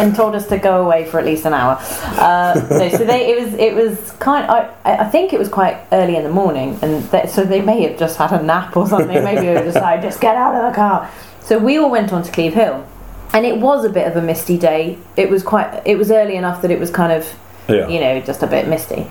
and 0.00 0.14
told 0.14 0.34
us 0.34 0.46
to 0.48 0.58
go 0.58 0.82
away 0.84 1.04
for 1.04 1.18
at 1.20 1.26
least 1.26 1.44
an 1.44 1.52
hour. 1.52 1.78
Uh, 2.18 2.66
no, 2.70 2.88
so 2.88 3.04
they 3.04 3.30
it 3.32 3.44
was 3.44 3.54
it 3.54 3.74
was 3.74 4.12
kind. 4.12 4.50
I 4.50 4.70
I 4.84 5.04
think 5.04 5.32
it 5.32 5.38
was 5.38 5.48
quite 5.48 5.76
early 5.92 6.16
in 6.16 6.24
the 6.24 6.30
morning, 6.30 6.78
and 6.82 7.02
they, 7.10 7.26
so 7.26 7.44
they 7.44 7.60
may 7.60 7.82
have 7.82 7.98
just 7.98 8.16
had 8.16 8.32
a 8.32 8.42
nap 8.42 8.76
or 8.76 8.88
something. 8.88 9.22
Maybe 9.22 9.46
they 9.46 9.62
decided 9.62 10.02
just 10.02 10.14
just 10.14 10.20
get 10.20 10.36
out 10.36 10.54
of 10.54 10.70
the 10.72 10.76
car. 10.76 11.10
So 11.42 11.58
we 11.58 11.78
all 11.78 11.90
went 11.90 12.12
on 12.12 12.22
to 12.22 12.30
Cleeve 12.32 12.54
Hill, 12.54 12.86
and 13.32 13.44
it 13.44 13.58
was 13.58 13.84
a 13.84 13.90
bit 13.90 14.06
of 14.06 14.16
a 14.16 14.22
misty 14.22 14.56
day. 14.56 14.98
It 15.16 15.28
was 15.28 15.42
quite. 15.42 15.82
It 15.84 15.98
was 15.98 16.10
early 16.10 16.36
enough 16.36 16.62
that 16.62 16.70
it 16.70 16.78
was 16.78 16.90
kind 16.90 17.12
of 17.12 17.26
Yeah. 17.68 17.88
you 17.88 18.00
know, 18.00 18.20
just 18.20 18.42
a 18.42 18.46
bit 18.46 18.68
misty. 18.68 19.06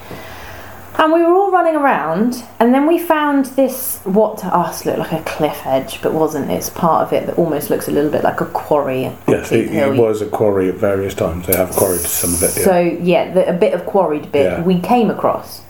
And 0.96 1.12
we 1.12 1.22
were 1.22 1.34
all 1.34 1.50
running 1.52 1.76
around, 1.76 2.44
and 2.60 2.74
then 2.74 2.86
we 2.86 3.00
found 3.00 3.46
this 3.48 4.00
what 4.04 4.38
to 4.40 4.48
us 4.48 4.86
looked 4.86 5.00
like 5.00 5.12
a 5.12 5.24
cliff 5.24 5.66
edge, 5.66 6.02
but 6.02 6.14
wasn't. 6.14 6.52
It's 6.52 6.70
part 6.70 7.08
of 7.08 7.14
it 7.14 7.26
that 7.26 7.38
almost 7.38 7.70
looks 7.70 7.88
a 7.88 7.92
little 7.92 8.12
bit 8.12 8.24
like 8.24 8.42
a 8.42 8.46
quarry. 8.46 9.12
Yes, 9.28 9.52
it, 9.52 9.72
it 9.74 9.98
was 9.98 10.22
a 10.22 10.28
quarry 10.28 10.70
at 10.70 10.76
various 10.76 11.16
times. 11.16 11.48
They 11.48 11.56
have 11.56 11.72
quarried 11.72 12.02
some 12.02 12.34
of 12.34 12.44
it. 12.44 12.56
Yeah. 12.58 12.64
So 12.64 12.80
yeah, 12.80 13.34
the, 13.34 13.50
a 13.50 13.54
bit 13.54 13.74
of 13.74 13.86
quarried 13.86 14.32
bit 14.32 14.44
Yeah. 14.46 14.62
we 14.64 14.80
came 14.80 15.10
across. 15.10 15.62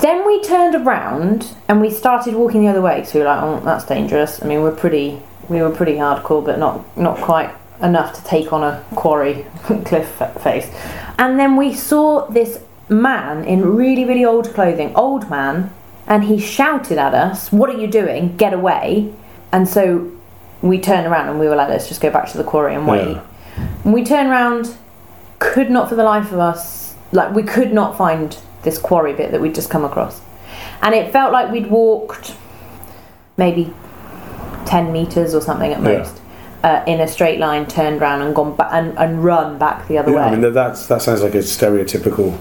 Then 0.00 0.26
we 0.26 0.42
turned 0.42 0.74
around 0.74 1.54
and 1.68 1.80
we 1.80 1.88
started 1.88 2.34
walking 2.34 2.62
the 2.62 2.68
other 2.68 2.82
way. 2.82 3.04
So 3.04 3.14
we 3.14 3.24
were 3.24 3.30
like, 3.30 3.42
oh, 3.42 3.60
that's 3.64 3.84
dangerous. 3.84 4.42
I 4.42 4.46
mean, 4.46 4.60
we're 4.62 4.74
pretty, 4.74 5.20
we 5.48 5.62
were 5.62 5.70
pretty 5.70 5.94
hardcore, 5.94 6.44
but 6.44 6.58
not 6.58 6.84
not 6.96 7.18
quite 7.18 7.50
enough 7.80 8.12
to 8.14 8.24
take 8.24 8.52
on 8.52 8.64
a 8.64 8.84
quarry 8.96 9.46
cliff 9.84 10.20
face. 10.42 10.68
And 11.18 11.38
then 11.38 11.56
we 11.56 11.72
saw 11.74 12.26
this 12.26 12.58
man 12.88 13.44
in 13.44 13.74
really 13.76 14.04
really 14.04 14.24
old 14.24 14.52
clothing, 14.54 14.94
old 14.94 15.28
man, 15.30 15.70
and 16.06 16.24
he 16.24 16.38
shouted 16.38 16.98
at 16.98 17.14
us, 17.14 17.50
"What 17.52 17.70
are 17.70 17.78
you 17.78 17.86
doing? 17.86 18.36
Get 18.36 18.52
away!" 18.52 19.12
And 19.52 19.68
so 19.68 20.06
we 20.62 20.78
turned 20.80 21.06
around 21.06 21.28
and 21.28 21.38
we 21.38 21.48
were 21.48 21.56
like, 21.56 21.68
"Let's 21.68 21.88
just 21.88 22.00
go 22.00 22.10
back 22.10 22.28
to 22.32 22.38
the 22.38 22.44
quarry 22.44 22.74
and 22.74 22.86
wait." 22.86 23.08
Yeah. 23.08 23.20
And 23.84 23.92
we 23.94 24.02
turned 24.04 24.28
around, 24.30 24.74
could 25.38 25.70
not 25.70 25.88
for 25.88 25.94
the 25.94 26.02
life 26.04 26.32
of 26.32 26.38
us, 26.40 26.94
like 27.12 27.34
we 27.34 27.42
could 27.42 27.72
not 27.72 27.96
find 27.96 28.36
this 28.62 28.78
quarry 28.78 29.12
bit 29.12 29.30
that 29.30 29.40
we'd 29.40 29.54
just 29.54 29.70
come 29.70 29.84
across. 29.84 30.20
And 30.82 30.94
it 30.94 31.12
felt 31.12 31.32
like 31.32 31.50
we'd 31.52 31.70
walked 31.70 32.34
maybe 33.36 33.72
10 34.66 34.92
metres 34.92 35.34
or 35.34 35.40
something 35.40 35.72
at 35.72 35.80
Yeah. 35.82 35.98
most. 35.98 36.20
Uh, 36.62 36.82
in 36.86 36.98
a 37.00 37.06
straight 37.06 37.38
line, 37.38 37.66
turned 37.66 38.00
round 38.00 38.22
and 38.22 38.34
gone 38.34 38.56
back 38.56 38.68
and, 38.72 38.96
and 38.98 39.22
run 39.22 39.58
back 39.58 39.86
the 39.86 39.98
other 39.98 40.10
Yeah, 40.10 40.16
way. 40.16 40.22
I 40.24 40.30
mean, 40.30 40.40
that- 40.40 40.54
that's, 40.54 40.86
that 40.86 41.02
sounds 41.02 41.22
like 41.22 41.34
a 41.34 41.38
stereotypical 41.38 42.32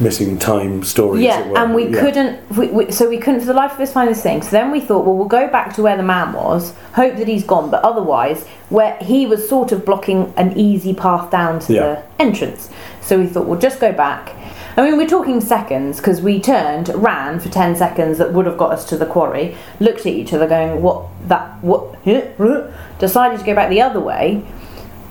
missing 0.00 0.38
time 0.38 0.82
story. 0.84 1.24
Yeah, 1.24 1.40
it 1.40 1.46
were. 1.48 1.58
and 1.58 1.74
we 1.74 1.86
Yeah. 1.88 2.00
couldn't. 2.00 2.56
We, 2.56 2.66
we, 2.68 2.90
so 2.92 3.08
we 3.08 3.18
couldn't 3.18 3.40
for 3.40 3.46
the 3.46 3.54
life 3.54 3.72
of 3.72 3.80
us 3.80 3.92
find 3.92 4.08
this 4.10 4.22
thing. 4.22 4.42
So 4.42 4.50
then 4.50 4.70
we 4.70 4.80
thought, 4.80 5.04
well, 5.04 5.14
we'll 5.16 5.26
go 5.28 5.48
back 5.48 5.74
to 5.74 5.82
where 5.82 5.96
the 5.96 6.02
man 6.02 6.32
was, 6.32 6.74
hope 6.94 7.16
that 7.16 7.28
he's 7.28 7.44
gone, 7.44 7.70
but 7.70 7.82
otherwise, 7.84 8.44
where 8.68 8.96
he 9.00 9.26
was 9.26 9.48
sort 9.48 9.70
of 9.72 9.84
blocking 9.84 10.32
an 10.36 10.58
easy 10.58 10.94
path 10.94 11.30
down 11.30 11.60
to 11.60 11.72
Yeah. 11.72 11.82
the 11.82 12.02
entrance. 12.22 12.68
So 13.00 13.18
we 13.18 13.26
thought, 13.26 13.46
we'll 13.46 13.58
just 13.60 13.80
go 13.80 13.92
back. 13.92 14.34
I 14.76 14.82
mean, 14.82 14.96
we're 14.96 15.06
talking 15.06 15.40
seconds 15.42 15.98
because 15.98 16.22
we 16.22 16.40
turned, 16.40 16.88
ran 16.94 17.38
for 17.40 17.50
ten 17.50 17.76
seconds 17.76 18.16
that 18.16 18.32
would 18.32 18.46
have 18.46 18.56
got 18.56 18.72
us 18.72 18.86
to 18.86 18.96
the 18.96 19.04
quarry. 19.04 19.54
Looked 19.80 20.00
at 20.00 20.06
each 20.06 20.32
other, 20.32 20.46
going, 20.46 20.80
"What? 20.80 21.02
That? 21.28 21.62
What?" 21.62 22.02
Decided 22.98 23.38
to 23.40 23.44
go 23.44 23.54
back 23.54 23.68
the 23.68 23.82
other 23.82 24.00
way. 24.00 24.42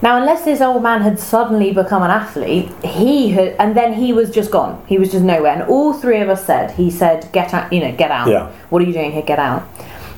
Now, 0.02 0.18
unless 0.18 0.44
this 0.46 0.62
old 0.62 0.82
man 0.82 1.02
had 1.02 1.20
suddenly 1.20 1.72
become 1.74 2.02
an 2.02 2.10
athlete, 2.10 2.72
he 2.84 3.30
had, 3.30 3.56
and 3.60 3.78
then 3.78 3.94
he 3.94 4.14
was 4.14 4.32
just 4.32 4.50
gone. 4.50 4.84
He 4.88 4.98
was 4.98 5.12
just 5.12 5.24
nowhere. 5.24 5.52
And 5.54 5.64
all 5.64 5.94
three 5.94 6.20
of 6.22 6.30
us 6.30 6.44
said, 6.46 6.72
he 6.72 6.90
said, 6.90 7.30
"Get 7.32 7.54
out, 7.54 7.72
you 7.72 7.82
know, 7.82 7.92
get 7.96 8.10
out. 8.10 8.28
Yeah. 8.28 8.52
What 8.70 8.82
are 8.82 8.86
you 8.86 8.94
doing 8.94 9.12
here? 9.12 9.22
Get 9.22 9.38
out." 9.38 9.64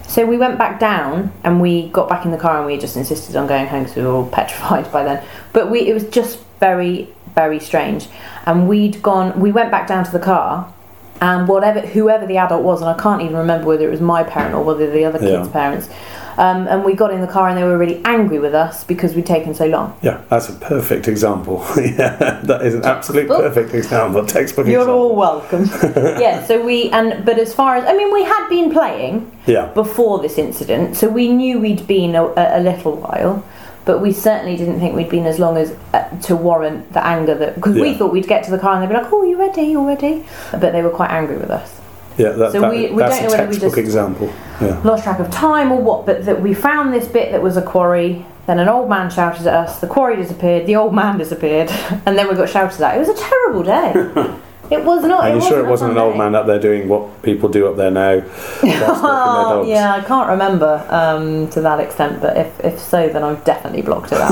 So 0.08 0.26
we 0.26 0.38
went 0.38 0.58
back 0.58 0.80
down, 0.80 1.34
and 1.44 1.60
we 1.60 1.90
got 1.90 2.08
back 2.08 2.24
in 2.24 2.32
the 2.32 2.38
car, 2.38 2.58
and 2.58 2.66
we 2.66 2.78
just 2.78 2.96
insisted 2.96 3.36
on 3.36 3.46
going 3.48 3.68
home 3.68 3.84
because 3.84 3.96
we 3.98 4.04
were 4.04 4.12
all 4.14 4.28
petrified 4.40 4.90
by 4.92 5.04
then. 5.04 5.24
But 5.52 5.70
we, 5.70 5.82
it 5.82 5.94
was 5.94 6.08
just 6.10 6.40
very, 6.60 7.10
very 7.36 7.60
strange. 7.60 8.08
And 8.46 8.70
we'd 8.70 9.02
gone, 9.02 9.38
we 9.40 9.52
went 9.52 9.70
back 9.72 9.88
down 9.88 10.06
to 10.06 10.12
the 10.12 10.20
car, 10.20 10.72
and 11.20 11.48
whatever, 11.48 11.82
whoever 11.82 12.26
the 12.26 12.38
adult 12.38 12.64
was, 12.64 12.82
and 12.82 12.90
I 12.90 12.98
can't 13.02 13.22
even 13.22 13.36
remember 13.36 13.68
whether 13.68 13.86
it 13.88 13.92
was 13.92 14.02
my 14.02 14.24
parent 14.24 14.56
or 14.56 14.64
whether 14.64 14.90
the 14.90 15.04
other 15.04 15.20
Yeah. 15.20 15.38
kid's 15.40 15.50
parents. 15.50 15.90
Um, 16.38 16.68
and 16.68 16.84
we 16.84 16.94
got 16.94 17.14
in 17.14 17.22
the 17.22 17.28
car, 17.28 17.48
and 17.50 17.58
they 17.58 17.64
were 17.64 17.78
really 17.78 18.02
angry 18.06 18.40
with 18.40 18.56
us 18.56 18.84
because 18.84 19.14
we'd 19.14 19.26
taken 19.26 19.54
so 19.54 19.66
long. 19.68 19.98
Yeah, 20.02 20.22
that's 20.30 20.50
a 20.50 20.54
perfect 20.54 21.08
example. 21.08 21.64
yeah, 21.78 22.42
that 22.44 22.62
is 22.64 22.74
an 22.74 22.84
absolute 22.84 23.28
Textbook. 23.28 23.54
perfect 23.54 23.74
example. 23.76 24.26
Textbook 24.26 24.68
You're 24.68 24.82
example. 24.82 25.02
all 25.02 25.16
welcome. 25.16 25.66
yeah, 26.20 26.44
so 26.46 26.64
we 26.64 26.90
and 26.90 27.24
but 27.26 27.38
as 27.38 27.54
far 27.54 27.76
as 27.76 27.86
I 27.86 27.94
mean, 27.94 28.12
we 28.12 28.24
had 28.24 28.48
been 28.50 28.72
playing 28.72 29.32
Yeah, 29.46 29.68
before 29.74 30.20
this 30.20 30.38
incident, 30.38 30.96
so 30.96 31.10
we 31.10 31.30
knew 31.30 31.60
we'd 31.60 31.86
been 31.88 32.16
a, 32.16 32.24
a, 32.36 32.62
little 32.62 32.96
while, 32.96 33.46
but 33.86 34.00
we 34.00 34.12
certainly 34.12 34.56
didn't 34.58 34.80
think 34.80 34.96
we'd 34.96 35.10
been 35.10 35.26
as 35.26 35.40
long 35.40 35.58
as 35.58 35.76
uh, 35.94 36.10
to 36.22 36.36
warrant 36.36 36.92
the 36.94 37.06
anger 37.06 37.36
that 37.36 37.56
because 37.56 37.76
we 37.76 37.94
thought 37.94 38.12
we'd 38.12 38.28
get 38.28 38.44
to 38.46 38.52
the 38.52 38.60
car 38.60 38.74
and 38.74 38.84
they'd 38.84 38.96
be 38.96 39.02
like, 39.02 39.12
"Oh, 39.12 39.24
you 39.24 39.38
ready? 39.38 39.64
You 39.64 39.86
ready?" 39.86 40.26
But 40.52 40.72
they 40.72 40.82
were 40.82 40.90
quite 40.90 41.12
angry 41.12 41.38
with 41.38 41.52
us. 41.52 41.83
Yeah. 42.18 42.30
That, 42.30 42.52
So 42.52 42.62
that- 42.62 42.72
we- 42.72 42.92
we 42.92 42.98
that's 42.98 43.16
don't 43.18 43.26
a 43.26 43.28
know 43.28 43.30
whether 43.32 43.44
we 43.48 43.54
textbook 43.54 43.72
just- 43.72 43.78
example. 43.78 44.30
Yeah. 44.62 44.80
Lost 44.84 45.04
track 45.04 45.20
of 45.20 45.30
time 45.32 45.72
or 45.72 45.82
what? 45.82 46.06
But 46.06 46.26
that 46.26 46.42
we 46.42 46.54
found 46.54 46.94
this 46.94 47.08
bit 47.08 47.32
that 47.32 47.42
was 47.42 47.58
a 47.58 47.62
quarry. 47.62 48.26
Then 48.46 48.60
an 48.60 48.68
old 48.68 48.90
man 48.90 49.10
shouted 49.10 49.48
at 49.48 49.54
us. 49.54 49.80
The 49.80 49.88
quarry 49.88 50.16
disappeared. 50.18 50.66
The 50.68 50.76
old 50.76 50.94
man 50.94 51.18
disappeared, 51.18 51.72
and 52.06 52.18
then 52.18 52.28
we 52.28 52.36
got 52.36 52.50
shouted 52.50 52.82
at. 52.82 52.96
It 52.96 53.00
was 53.00 53.10
a 53.10 53.16
terrible 53.16 53.64
day. 53.64 53.94
It 54.72 54.84
was 54.86 55.04
not. 55.04 55.26
Are 55.26 55.36
you 55.36 55.42
sure 55.42 55.60
it 55.60 55.68
wasn't 55.70 55.92
an 55.92 55.98
old 55.98 56.18
man 56.18 56.34
up 56.36 56.48
there 56.48 56.58
doing 56.58 56.88
what 56.88 57.22
people 57.22 57.50
do 57.50 57.68
up 57.68 57.76
there 57.76 57.92
now? 57.92 58.16
whilst 58.64 58.64
walking 58.64 58.80
their 59.04 59.04
Oh, 59.04 59.64
yeah, 59.68 59.94
I 59.94 60.02
can't 60.02 60.30
remember 60.30 60.84
um, 60.90 61.50
to 61.50 61.60
that 61.62 61.82
extent, 61.82 62.22
but 62.22 62.38
if, 62.38 62.60
if 62.64 62.80
so, 62.80 63.10
then 63.10 63.24
I've 63.24 63.44
definitely 63.44 63.82
blocked 63.82 64.14
it 64.14 64.20
out. 64.22 64.32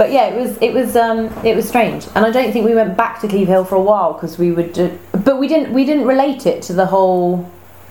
But 0.00 0.12
yeah, 0.12 0.28
it 0.28 0.40
was 0.40 0.56
it 0.62 0.72
was 0.72 0.96
um, 0.96 1.26
it 1.44 1.54
was 1.54 1.68
strange, 1.68 2.06
and 2.14 2.24
I 2.24 2.30
don't 2.30 2.54
think 2.54 2.64
we 2.64 2.74
went 2.74 2.96
back 2.96 3.20
to 3.20 3.28
Cleeve 3.28 3.48
Hill 3.48 3.66
for 3.66 3.74
a 3.74 3.82
while 3.82 4.14
because 4.14 4.38
we 4.38 4.50
would, 4.50 4.72
do, 4.72 4.98
but 5.12 5.38
we 5.38 5.46
didn't 5.46 5.74
we 5.74 5.84
didn't 5.84 6.06
relate 6.06 6.46
it 6.46 6.62
to 6.62 6.72
the 6.72 6.86
whole 6.86 7.46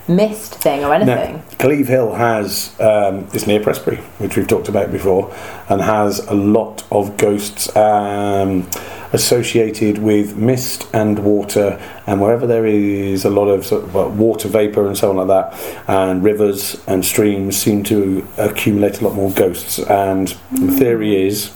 mist 0.07 0.55
thing 0.55 0.83
or 0.83 0.91
anything. 0.91 1.35
Now, 1.35 1.43
Cleeve 1.59 1.87
Hill 1.87 2.15
has 2.15 2.73
um, 2.79 3.27
it's 3.31 3.45
near 3.45 3.59
Prestbury, 3.59 3.99
which 4.17 4.35
we've 4.35 4.47
talked 4.47 4.69
about 4.69 4.91
before, 4.91 5.31
and 5.69 5.81
has 5.81 6.17
a 6.25 6.33
lot 6.33 6.83
of 6.91 7.15
ghosts 7.15 7.75
um, 7.75 8.67
associated 9.13 9.99
with 9.99 10.35
mist 10.35 10.89
and 10.91 11.19
water, 11.19 11.79
and 12.07 12.19
wherever 12.19 12.47
there 12.47 12.65
is 12.65 13.23
a 13.23 13.29
lot 13.29 13.49
of, 13.49 13.67
sort 13.67 13.83
of 13.83 13.93
well, 13.93 14.09
water 14.09 14.47
vapor 14.47 14.87
and 14.87 14.97
so 14.97 15.11
on 15.11 15.17
like 15.17 15.27
that, 15.27 15.85
and 15.87 16.23
rivers 16.23 16.81
and 16.87 17.05
streams 17.05 17.55
seem 17.55 17.83
to 17.83 18.27
accumulate 18.39 18.99
a 18.99 19.03
lot 19.03 19.13
more 19.13 19.29
ghosts. 19.33 19.77
And 19.77 20.29
the 20.53 20.71
theory 20.71 21.27
is 21.27 21.51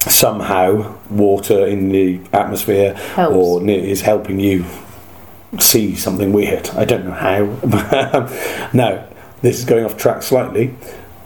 somehow 0.00 0.96
water 1.10 1.66
in 1.66 1.90
the 1.90 2.20
atmosphere 2.32 2.94
Helps. 2.94 3.34
or 3.34 3.60
ne- 3.60 3.90
is 3.90 4.00
helping 4.02 4.40
you 4.40 4.64
see 5.58 5.94
something 5.94 6.32
weird. 6.32 6.68
I 6.70 6.84
don't 6.84 7.04
know 7.06 7.12
how. 7.12 7.44
now, 8.72 9.04
this 9.42 9.58
is 9.58 9.64
going 9.64 9.84
off 9.84 9.96
track 9.96 10.22
slightly, 10.22 10.74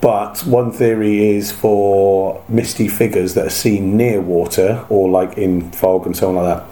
But 0.01 0.41
one 0.41 0.73
theory 0.73 1.37
is 1.37 1.53
for 1.53 2.43
misty 2.49 2.89
figures 2.89 3.35
that 3.35 3.47
are 3.47 3.51
seen 3.51 3.97
near 3.97 4.21
water 4.21 4.85
or 4.89 5.09
like 5.09 5.39
in 5.39 5.71
fog 5.73 6.07
and 6.07 6.17
so 6.17 6.29
on 6.31 6.35
like 6.37 6.65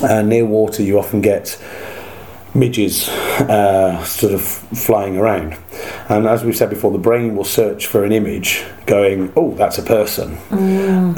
that. 0.00 0.10
Uh, 0.10 0.22
near 0.22 0.44
water, 0.44 0.82
you 0.82 0.98
often 0.98 1.20
get 1.20 1.58
midges 2.54 3.08
uh, 3.08 4.02
sort 4.04 4.32
of 4.32 4.42
flying 4.42 5.16
around. 5.16 5.56
And 6.08 6.26
as 6.26 6.44
we've 6.44 6.56
said 6.56 6.70
before, 6.70 6.92
the 6.92 6.98
brain 6.98 7.34
will 7.36 7.44
search 7.44 7.86
for 7.86 8.04
an 8.04 8.12
image 8.12 8.64
going, 8.86 9.32
oh, 9.36 9.54
that's 9.54 9.78
a 9.78 9.82
person. 9.82 10.38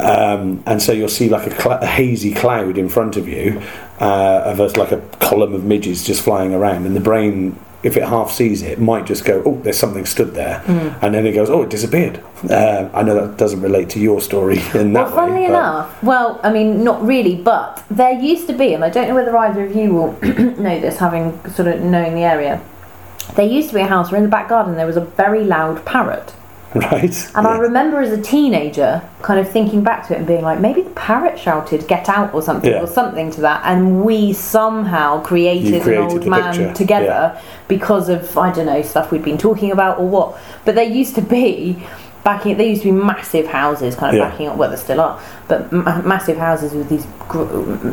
Um, 0.01 0.63
and 0.67 0.81
so 0.81 0.93
you'll 0.93 1.09
see 1.09 1.29
like 1.29 1.47
a, 1.47 1.61
cl- 1.61 1.79
a 1.83 1.87
hazy 1.87 2.33
cloud 2.33 2.79
in 2.79 2.89
front 2.89 3.17
of 3.17 3.29
you 3.29 3.61
uh, 4.01 4.43
of 4.45 4.61
us 4.61 4.77
like 4.77 4.93
a 4.93 5.01
column 5.21 5.55
of 5.55 5.65
midges 5.65 6.05
just 6.05 6.23
flying 6.23 6.55
around. 6.55 6.87
And 6.87 6.95
the 6.97 7.01
brain, 7.01 7.59
if 7.87 7.97
it 7.97 8.03
half 8.03 8.33
sees 8.33 8.63
it, 8.63 8.81
might 8.81 9.07
just 9.07 9.25
go, 9.25 9.43
oh, 9.47 9.61
there's 9.63 9.79
something 9.79 10.05
stood 10.05 10.35
there. 10.35 10.63
And 11.03 11.15
then 11.15 11.25
it 11.25 11.33
goes, 11.33 11.49
oh, 11.49 11.63
it 11.63 11.71
disappeared. 11.71 12.21
Uh, 12.51 12.89
I 12.93 13.03
know 13.05 13.15
that 13.15 13.37
doesn't 13.39 13.61
relate 13.61 13.89
to 13.91 14.01
your 14.01 14.21
story 14.21 14.59
in 14.75 14.93
that 14.95 15.07
Well, 15.07 15.15
funnily 15.15 15.43
way. 15.43 15.47
enough, 15.47 16.03
well, 16.03 16.41
I 16.43 16.53
mean, 16.53 16.83
not 16.83 17.01
really, 17.07 17.37
but 17.37 17.83
there 17.91 18.13
used 18.13 18.49
to 18.49 18.53
be, 18.53 18.75
and 18.75 18.85
I 18.85 18.91
don't 18.91 19.07
know 19.09 19.15
whether 19.15 19.37
either 19.37 19.65
of 19.65 19.77
you 19.77 19.93
will 19.95 20.13
know 20.23 20.81
this, 20.81 20.99
having 20.99 21.39
sort 21.51 21.69
of 21.69 21.81
knowing 21.81 22.15
the 22.15 22.23
area. 22.25 22.61
There 23.37 23.47
used 23.47 23.69
to 23.69 23.75
be 23.75 23.81
a 23.83 23.87
house 23.87 24.11
where 24.11 24.19
in 24.19 24.25
the 24.25 24.31
back 24.31 24.49
garden 24.49 24.75
there 24.77 24.87
was 24.87 24.97
a 24.97 25.05
very 25.05 25.45
loud 25.45 25.85
parrot. 25.85 26.35
Right? 26.75 27.31
And 27.35 27.47
I 27.47 27.57
remember 27.59 28.01
as 28.01 28.11
a 28.13 28.21
teenager 28.21 29.01
kind 29.23 29.41
of 29.41 29.49
thinking 29.51 29.83
back 29.83 30.07
to 30.09 30.15
it 30.15 30.19
and 30.19 30.27
being 30.27 30.43
like, 30.43 30.61
maybe 30.61 30.83
the 30.83 30.91
parrot 30.91 31.39
shouted, 31.39 31.87
get 31.89 32.09
out 32.09 32.35
or 32.35 32.43
something, 32.43 32.71
Yeah. 32.71 32.83
or 32.83 32.87
something 32.87 33.31
to 33.33 33.41
that. 33.43 33.63
And 33.65 34.05
we 34.05 34.33
somehow 34.35 35.23
created, 35.23 35.83
created 35.83 36.05
an 36.05 36.11
old 36.19 36.27
man 36.27 36.55
picture, 36.55 36.75
together 36.75 37.41
because 37.69 38.09
of, 38.09 38.37
I 38.37 38.53
don't 38.53 38.67
know, 38.67 38.83
stuff 38.83 39.11
we'd 39.11 39.23
been 39.25 39.39
talking 39.39 39.71
about 39.71 39.99
or 39.99 40.07
what. 40.09 40.39
But 40.65 40.75
there 40.75 40.85
used 40.85 41.15
to 41.15 41.23
be. 41.23 41.83
Backing, 42.25 42.57
there 42.57 42.67
used 42.67 42.83
to 42.83 42.89
be 42.89 42.93
massive 42.93 43.47
houses, 43.47 43.95
kind 43.95 44.17
of 44.17 44.21
Yeah. 44.21 44.29
backing 44.29 44.49
up. 44.49 44.57
Well, 44.57 44.69
there 44.69 44.77
still 44.77 45.01
are, 45.01 45.17
but 45.47 45.71
ma- 45.71 46.03
massive 46.03 46.37
houses 46.37 46.73
with 46.75 46.89
these 46.89 47.07
gr- 47.29 47.45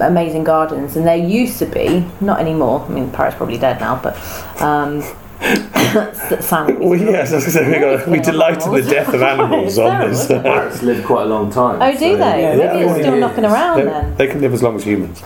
amazing 0.03 0.43
gardens. 0.43 0.95
And 0.97 1.05
there 1.05 1.15
used 1.15 1.59
to 1.59 1.67
be, 1.67 2.03
not 2.19 2.39
anymore. 2.39 2.83
I 2.89 2.91
mean, 2.91 3.11
the 3.11 3.15
parrot's 3.15 3.35
probably 3.37 3.59
dead 3.59 3.79
now, 3.79 3.99
but 4.01 4.17
um, 4.59 5.03
Sam. 5.43 6.79
Well, 6.79 6.97
yes, 6.99 7.33
as 7.33 7.45
I 7.45 7.49
said, 7.49 7.67
we, 7.67 7.79
got, 7.79 8.07
we 8.07 8.19
delight 8.19 8.65
in 8.65 8.71
the 8.71 8.81
death 8.81 9.13
of 9.13 9.21
animals 9.21 9.77
on 9.77 10.09
this. 10.09 10.27
Parrots 10.27 10.81
live 10.81 11.05
quite 11.05 11.23
a 11.23 11.25
long 11.25 11.51
time. 11.51 11.81
Oh, 11.81 11.91
do 11.91 11.97
so- 11.99 12.17
they? 12.17 12.41
Yeah, 12.41 12.55
Maybe 12.55 12.61
yeah, 12.63 12.75
it's 12.85 12.93
still 12.99 13.13
yeah. 13.13 13.19
knocking 13.19 13.45
around 13.45 13.77
They, 13.79 13.85
then. 13.85 14.15
they 14.15 14.27
can 14.27 14.41
live 14.41 14.53
as 14.53 14.63
long 14.63 14.75
as 14.75 14.83
humans. 14.83 15.21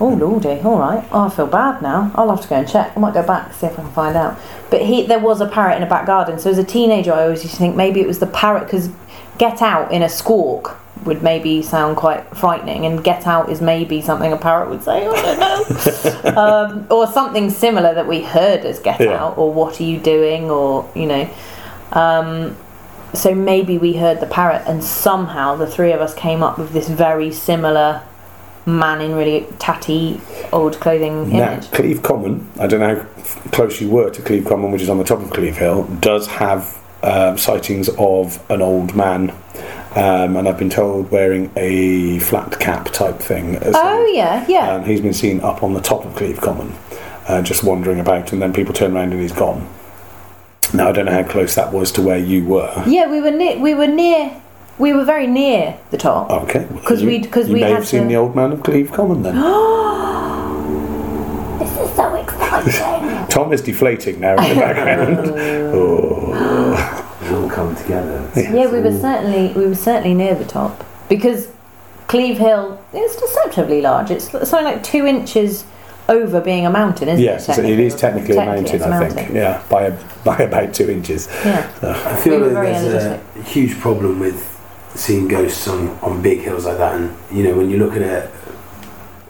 Oh 0.00 0.08
lordy, 0.08 0.60
all 0.60 0.78
right. 0.78 1.06
Oh, 1.12 1.26
I 1.26 1.30
feel 1.30 1.46
bad 1.46 1.80
now. 1.80 2.10
I'll 2.14 2.28
have 2.30 2.40
to 2.42 2.48
go 2.48 2.56
and 2.56 2.68
check. 2.68 2.92
I 2.96 3.00
might 3.00 3.14
go 3.14 3.24
back 3.24 3.52
see 3.54 3.66
if 3.66 3.72
I 3.78 3.82
can 3.82 3.92
find 3.92 4.16
out. 4.16 4.38
But 4.68 4.82
he, 4.82 5.06
there 5.06 5.18
was 5.20 5.40
a 5.40 5.46
parrot 5.46 5.76
in 5.76 5.82
a 5.82 5.88
back 5.88 6.06
garden. 6.06 6.38
So 6.38 6.50
as 6.50 6.58
a 6.58 6.64
teenager, 6.64 7.12
I 7.12 7.22
always 7.24 7.42
used 7.42 7.54
to 7.54 7.58
think 7.60 7.76
maybe 7.76 8.00
it 8.00 8.06
was 8.06 8.18
the 8.18 8.26
parrot 8.26 8.64
because 8.64 8.90
"get 9.38 9.62
out" 9.62 9.92
in 9.92 10.02
a 10.02 10.08
squawk 10.08 10.78
would 11.04 11.22
maybe 11.22 11.62
sound 11.62 11.96
quite 11.96 12.24
frightening, 12.36 12.86
and 12.86 13.02
"get 13.02 13.26
out" 13.26 13.50
is 13.50 13.60
maybe 13.60 14.00
something 14.00 14.32
a 14.32 14.36
parrot 14.36 14.70
would 14.70 14.82
say. 14.82 15.06
I 15.06 15.22
don't 15.22 16.34
know, 16.34 16.40
um, 16.40 16.86
or 16.90 17.06
something 17.06 17.50
similar 17.50 17.94
that 17.94 18.06
we 18.06 18.22
heard 18.22 18.64
as 18.64 18.78
"get 18.78 19.00
Yeah. 19.00 19.22
out" 19.24 19.38
or 19.38 19.52
"what 19.52 19.80
are 19.80 19.84
you 19.84 19.98
doing?" 19.98 20.50
or 20.50 20.88
you 20.94 21.06
know. 21.06 21.28
Um, 21.92 22.56
so 23.14 23.34
maybe 23.34 23.76
we 23.76 23.94
heard 23.94 24.20
the 24.20 24.26
parrot, 24.26 24.62
and 24.66 24.82
somehow 24.82 25.56
the 25.56 25.66
three 25.66 25.92
of 25.92 26.00
us 26.00 26.14
came 26.14 26.42
up 26.42 26.58
with 26.58 26.72
this 26.72 26.88
very 26.88 27.30
similar 27.30 28.02
man 28.64 29.00
in 29.00 29.14
really 29.14 29.46
tatty 29.58 30.20
old 30.52 30.78
clothing 30.80 31.28
Now, 31.30 31.52
image. 31.52 31.70
Cleeve 31.72 32.02
Common, 32.02 32.48
I 32.60 32.66
don't 32.66 32.80
know 32.80 32.94
how 33.00 33.50
close 33.50 33.80
you 33.80 33.90
were 33.90 34.08
to 34.10 34.22
Cleeve 34.22 34.44
Common, 34.44 34.70
which 34.70 34.82
is 34.82 34.88
on 34.88 34.98
the 34.98 35.04
top 35.04 35.20
of 35.20 35.30
Cleeve 35.30 35.56
Hill, 35.56 35.84
does 36.00 36.26
have 36.28 36.78
um, 37.02 37.36
sightings 37.36 37.88
of 37.98 38.42
an 38.50 38.62
old 38.62 38.94
man, 38.94 39.34
um, 39.96 40.36
and 40.36 40.48
I've 40.48 40.58
been 40.58 40.70
told 40.70 41.10
wearing 41.10 41.50
a 41.56 42.18
flat 42.20 42.58
cap 42.60 42.86
type 42.92 43.18
thing. 43.18 43.56
as 43.56 43.74
Oh 43.76 43.82
well. 43.82 44.14
yeah, 44.14 44.44
yeah. 44.48 44.76
And 44.76 44.86
he's 44.86 45.00
been 45.00 45.14
seen 45.14 45.40
up 45.40 45.62
on 45.62 45.74
the 45.74 45.80
top 45.80 46.04
of 46.04 46.14
Cleeve 46.16 46.40
Common, 46.40 46.74
uh, 47.28 47.42
just 47.42 47.64
wandering 47.64 48.00
about, 48.00 48.32
and 48.32 48.40
then 48.40 48.52
people 48.52 48.72
turn 48.74 48.94
around 48.96 49.12
and 49.12 49.20
he's 49.20 49.32
gone. 49.32 49.68
Now, 50.74 50.88
I 50.88 50.92
don't 50.92 51.06
know 51.06 51.12
how 51.12 51.24
close 51.28 51.54
that 51.56 51.72
was 51.72 51.92
to 51.92 52.02
where 52.02 52.18
you 52.18 52.44
were. 52.44 52.82
yeah, 52.86 53.10
we 53.10 53.20
were 53.20 53.30
near. 53.30 53.58
We 53.58 53.74
were 53.74 53.86
near. 53.86 54.32
We 54.78 54.94
were 54.94 55.04
very 55.04 55.26
near 55.26 55.78
the 55.90 55.98
top. 55.98 56.30
Okay. 56.30 56.66
well, 56.70 56.82
'Cause 56.82 57.02
you- 57.02 57.08
we'd- 57.08 57.28
'cause 57.28 57.46
we 57.48 57.60
may 57.60 57.68
had 57.68 57.76
have 57.76 57.86
seen 57.86 58.02
to- 58.02 58.08
the 58.08 58.16
old 58.16 58.34
man 58.34 58.52
of 58.52 58.62
Cleeve 58.62 58.90
Common 58.92 59.22
then. 59.22 59.36
This 61.58 61.70
is 61.78 61.94
so 61.96 62.14
exciting. 62.24 63.26
Tom 63.28 63.52
is 63.52 63.60
deflating 63.60 64.20
now 64.20 64.36
in 64.36 64.48
the 64.48 64.54
background. 64.60 65.18
oh. 65.74 66.91
They 67.54 67.60
all 67.60 67.66
come 67.74 67.76
together. 67.76 68.30
yeah, 68.36 68.70
we 68.70 68.80
were 68.80 68.92
certainly 68.98 69.52
we 69.54 69.66
were 69.66 69.74
certainly 69.74 70.14
near 70.14 70.34
the 70.34 70.44
top 70.44 70.84
because 71.08 71.48
Cleeve 72.08 72.38
Hill 72.38 72.82
is 72.92 73.16
deceptively 73.16 73.80
large. 73.80 74.10
It's 74.10 74.30
something 74.30 74.64
like 74.64 74.82
two 74.82 75.06
inches 75.06 75.64
over 76.08 76.40
being 76.40 76.66
a 76.66 76.70
mountain, 76.70 77.08
isn't 77.08 77.24
Yes, 77.24 77.48
it? 77.48 77.52
it's- 77.58 77.70
it 77.70 77.78
is 77.78 77.94
technically 77.94 78.36
a 78.36 78.44
mountain, 78.44 78.66
it's 78.74 78.84
a 78.84 78.88
I 78.88 79.08
think. 79.08 79.32
Yeah, 79.32 79.62
by 79.70 79.84
a, 79.84 79.92
by 80.24 80.36
about 80.38 80.74
two 80.74 80.90
inches. 80.90 81.28
Yeah. 81.44 81.70
I 81.82 82.16
feel 82.16 82.40
We 82.40 82.48
were 82.48 82.54
that 82.54 82.62
there's 82.64 83.04
a 83.04 83.42
huge 83.44 83.78
problem 83.78 84.18
with 84.18 84.48
seeing 84.94 85.28
ghosts 85.28 85.68
on, 85.68 85.90
on 86.02 86.20
big 86.20 86.40
hills 86.40 86.66
like 86.66 86.76
that. 86.78 86.96
And, 86.96 87.16
you 87.30 87.44
know, 87.44 87.56
when 87.56 87.70
you 87.70 87.78
look 87.78 87.94
at 87.96 88.02
it 88.02 88.30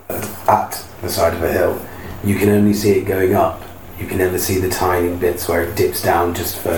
uh, 0.09 0.27
at 0.49 0.85
the 1.03 1.09
side 1.11 1.35
of 1.35 1.43
a 1.43 1.53
hill, 1.53 1.81
you 2.25 2.37
can 2.37 2.49
only 2.49 2.73
see 2.75 2.93
it 2.93 3.05
going 3.05 3.35
up. 3.35 3.63
You 4.01 4.07
can 4.09 4.19
never 4.19 4.39
see 4.39 4.59
the 4.59 4.71
tiny 4.71 5.15
bits 5.15 5.47
where 5.49 5.63
it 5.63 5.77
dips 5.77 6.03
down 6.03 6.35
just 6.35 6.59
for, 6.59 6.77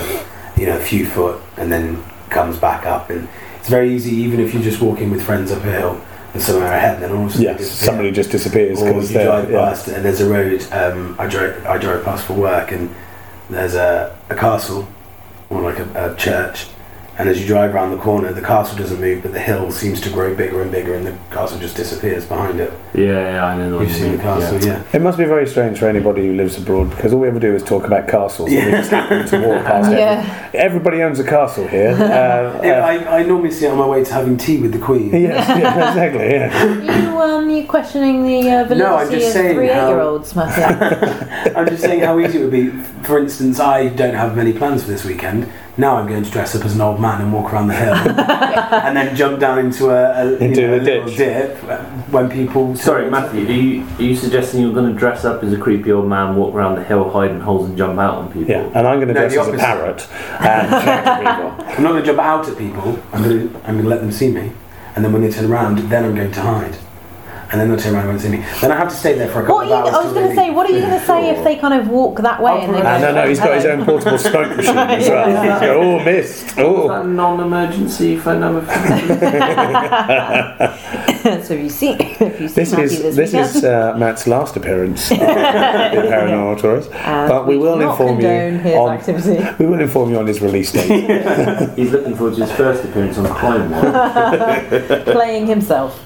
you 0.56 0.66
know, 0.66 0.76
a 0.76 0.80
few 0.80 1.06
foot 1.06 1.40
and 1.56 1.70
then 1.70 2.02
comes 2.30 2.56
back 2.58 2.86
up. 2.86 3.10
And 3.10 3.28
it's 3.58 3.68
very 3.68 3.94
easy, 3.94 4.12
even 4.16 4.40
if 4.40 4.54
you're 4.54 4.62
just 4.62 4.80
walking 4.80 5.10
with 5.10 5.22
friends 5.22 5.50
up 5.52 5.64
a 5.64 5.70
hill 5.72 6.00
and 6.32 6.42
somewhere 6.42 6.72
ahead, 6.72 7.00
then 7.00 7.12
all 7.12 7.24
of 7.24 7.28
a 7.28 7.32
sudden 7.32 7.44
Yes, 7.58 7.70
somebody 7.70 8.10
just 8.10 8.30
disappears 8.30 8.82
because 8.82 9.12
you 9.12 9.22
drive 9.22 9.50
Yeah. 9.50 9.64
past 9.68 9.88
and 9.88 10.04
there's 10.04 10.20
a 10.20 10.28
road 10.28 10.66
um, 10.72 11.16
I, 11.18 11.26
drove, 11.26 11.64
I 11.66 11.78
drove 11.78 12.04
past 12.04 12.24
for 12.26 12.34
work 12.34 12.72
and 12.72 12.94
there's 13.50 13.74
a, 13.74 14.16
a 14.30 14.34
castle 14.34 14.88
or 15.50 15.60
like 15.62 15.78
a, 15.78 16.12
a 16.12 16.16
church 16.16 16.66
and 17.16 17.28
as 17.28 17.40
you 17.40 17.46
drive 17.46 17.74
around 17.74 17.90
the 17.92 17.96
corner 17.96 18.32
the 18.32 18.40
castle 18.42 18.76
doesn't 18.76 19.00
move 19.00 19.22
but 19.22 19.32
the 19.32 19.38
hill 19.40 19.70
seems 19.70 20.00
to 20.00 20.10
grow 20.10 20.34
bigger 20.34 20.62
and 20.62 20.72
bigger 20.72 20.94
and 20.94 21.06
the 21.06 21.16
castle 21.30 21.58
just 21.58 21.76
disappears 21.76 22.24
behind 22.26 22.58
it 22.60 22.72
Yeah, 22.92 23.04
yeah, 23.34 23.44
I 23.46 23.56
know. 23.56 23.76
what 23.76 23.86
you've 23.86 23.96
seen 23.96 24.12
the 24.16 24.22
castle 24.22 24.60
yeah, 24.64 24.82
It 24.92 25.00
must 25.00 25.16
be 25.18 25.24
very 25.24 25.46
strange 25.46 25.78
for 25.78 25.86
anybody 25.86 26.26
who 26.26 26.34
lives 26.34 26.58
abroad 26.58 26.90
because 26.90 27.12
all 27.12 27.20
we 27.20 27.28
ever 27.28 27.38
do 27.38 27.54
is 27.54 27.62
talk 27.62 27.84
about 27.86 28.08
castles. 28.08 28.50
And 28.52 28.64
we 28.66 28.70
just 28.72 28.90
happen 28.90 29.26
to 29.26 29.38
walk 29.48 29.64
past 29.64 29.92
it. 29.92 29.98
Yeah. 29.98 30.50
Everybody 30.54 31.02
owns 31.02 31.18
a 31.20 31.24
castle 31.24 31.66
here. 31.68 31.92
Uh, 32.14 32.60
Yeah, 32.64 32.78
uh, 32.80 32.86
I, 32.86 33.18
I 33.20 33.22
normally 33.22 33.50
see 33.50 33.66
it 33.66 33.70
on 33.70 33.78
my 33.78 33.86
way 33.86 34.02
to 34.04 34.12
having 34.12 34.36
tea 34.36 34.58
with 34.60 34.72
the 34.72 34.78
queen 34.78 35.10
yes, 35.12 35.48
yeah, 35.48 35.88
exactly. 35.88 36.30
Yeah. 36.30 37.02
You 37.12 37.18
um, 37.20 37.48
you 37.50 37.64
questioning 37.66 38.24
the 38.26 38.50
uh, 38.50 38.64
validity 38.64 38.78
No, 38.80 38.96
I'm 38.96 39.10
just 39.10 39.26
of 39.28 39.32
saying 39.32 39.54
three 39.56 39.68
how- 39.68 39.84
eight-year-olds, 39.86 40.34
Matthew? 40.36 41.54
I'm 41.56 41.68
just 41.68 41.82
saying 41.82 42.00
how 42.00 42.18
easy 42.18 42.38
it 42.38 42.42
would 42.42 42.50
be 42.52 42.70
for 43.04 43.18
instance 43.18 43.60
I 43.60 43.88
don't 43.88 44.14
have 44.14 44.34
many 44.36 44.52
plans 44.52 44.82
for 44.82 44.90
this 44.90 45.04
weekend 45.04 45.50
now 45.76 45.96
I'm 45.96 46.06
going 46.06 46.22
to 46.22 46.30
dress 46.30 46.54
up 46.54 46.64
as 46.64 46.74
an 46.74 46.80
old 46.80 47.00
man 47.00 47.20
and 47.20 47.32
walk 47.32 47.52
around 47.52 47.66
the 47.68 47.74
hill 47.74 47.94
and 47.94 48.96
then 48.96 49.16
jump 49.16 49.40
down 49.40 49.58
into 49.58 49.90
a, 49.90 50.22
a, 50.22 50.30
you 50.30 50.36
Into 50.38 50.60
know, 50.62 50.78
the 50.78 50.80
a 50.80 50.82
little 50.84 51.06
ditch. 51.08 51.16
dip 51.16 51.64
uh, 51.64 51.78
when 52.10 52.30
people 52.30 52.76
Sorry, 52.76 53.10
Matthew. 53.10 53.46
Are 53.46 53.50
you, 53.50 53.86
are 53.98 54.02
you 54.02 54.14
suggesting 54.16 54.60
you're 54.62 54.72
going 54.72 54.92
to 54.92 54.98
dress 54.98 55.24
up 55.24 55.42
as 55.42 55.52
a 55.52 55.58
creepy 55.58 55.90
old 55.90 56.08
man, 56.08 56.36
walk 56.36 56.54
around 56.54 56.76
the 56.76 56.84
hill, 56.84 57.10
hide 57.10 57.30
in 57.32 57.40
holes, 57.40 57.68
and 57.68 57.76
jump 57.76 57.98
out 57.98 58.14
on 58.14 58.28
people? 58.32 58.48
Yeah, 58.50 58.70
and 58.74 58.86
I'm 58.86 58.98
going 59.00 59.08
to 59.08 59.14
No, 59.14 59.28
dress 59.28 59.34
the 59.34 59.40
as 59.40 59.48
a 59.48 59.58
parrot 59.58 60.08
and 60.40 60.70
shout 60.70 61.06
at 61.06 61.18
people. 61.18 61.66
I'm 61.76 61.82
not 61.82 61.90
going 61.90 62.02
to 62.02 62.06
jump 62.06 62.18
out 62.20 62.48
at 62.48 62.56
people. 62.58 62.98
I'm 63.12 63.22
going 63.24 63.48
to 63.50 63.56
I'm 63.66 63.74
going 63.74 63.82
to 63.84 63.88
let 63.88 64.00
them 64.00 64.12
see 64.12 64.30
me, 64.30 64.52
and 64.94 65.04
then 65.04 65.12
when 65.12 65.22
they 65.22 65.30
turn 65.30 65.50
around, 65.50 65.78
then 65.90 66.04
I'm 66.04 66.14
going 66.14 66.30
to 66.32 66.40
hide, 66.40 66.76
and 67.54 67.60
then 67.60 67.68
they'll 67.68 67.78
turn 67.78 67.94
around 67.94 68.10
and 68.10 68.20
see 68.20 68.30
me. 68.30 68.38
Then 68.60 68.72
I 68.72 68.76
have 68.76 68.88
to 68.88 68.96
stay 68.96 69.16
there 69.16 69.28
for 69.28 69.38
a 69.38 69.42
couple 69.42 69.54
what 69.54 69.66
are 69.66 69.68
you, 69.68 69.74
of 69.74 69.86
hours. 69.86 69.94
I 69.94 70.04
was 70.04 70.12
going 70.12 70.28
to 70.28 70.34
say, 70.34 70.50
what 70.50 70.68
are 70.68 70.72
you 70.72 70.80
going 70.80 70.98
to 70.98 71.06
say 71.06 71.30
if 71.30 71.44
they 71.44 71.54
kind 71.54 71.80
of 71.80 71.88
walk 71.88 72.20
that 72.22 72.42
way 72.42 72.62
and 72.62 72.74
they 72.74 72.80
go, 72.80 72.86
Ah, 72.88 72.98
no, 72.98 73.14
no, 73.14 73.28
he's 73.28 73.38
got 73.38 73.54
his 73.54 73.64
own 73.64 73.84
portable 73.84 74.18
smoke 74.18 74.56
machine 74.56 74.76
as 74.76 75.08
well. 75.08 75.28
He's 75.28 75.60
got, 75.60 75.68
oh, 75.68 76.04
missed. 76.04 76.58
Oh. 76.58 76.88
that 76.88 77.06
non-emergency 77.06 78.18
phone 78.18 78.40
number? 78.40 78.62
For 78.62 78.72
so 81.44 81.54
you 81.54 81.70
see, 81.70 81.90
if 81.92 82.40
you 82.40 82.48
see 82.48 82.54
This 82.54 82.72
Matthew 82.72 82.84
is 82.86 83.02
this, 83.02 83.14
this 83.14 83.32
weekend, 83.32 83.56
is 83.56 83.64
uh, 83.64 83.94
Matt's 83.96 84.26
last 84.26 84.56
appearance 84.56 85.12
in 85.12 85.20
the 85.20 85.24
Paranormal 85.24 86.60
Tourist, 86.60 86.90
but 86.90 87.46
we 87.46 87.56
will 87.56 87.80
inform 87.80 88.20
you 88.20 88.26
on 88.74 88.98
activity. 88.98 89.46
we 89.60 89.66
will 89.66 89.80
inform 89.80 90.10
you 90.10 90.18
on 90.18 90.26
his 90.26 90.40
release 90.40 90.72
date. 90.72 90.90
He's 91.78 91.92
looking 91.92 92.16
forward 92.16 92.34
to 92.34 92.46
his 92.46 92.52
first 92.56 92.84
appearance 92.84 93.16
on 93.16 93.32
Crime 93.32 93.70
Watch. 93.70 95.04
playing 95.04 95.46
himself. 95.46 96.00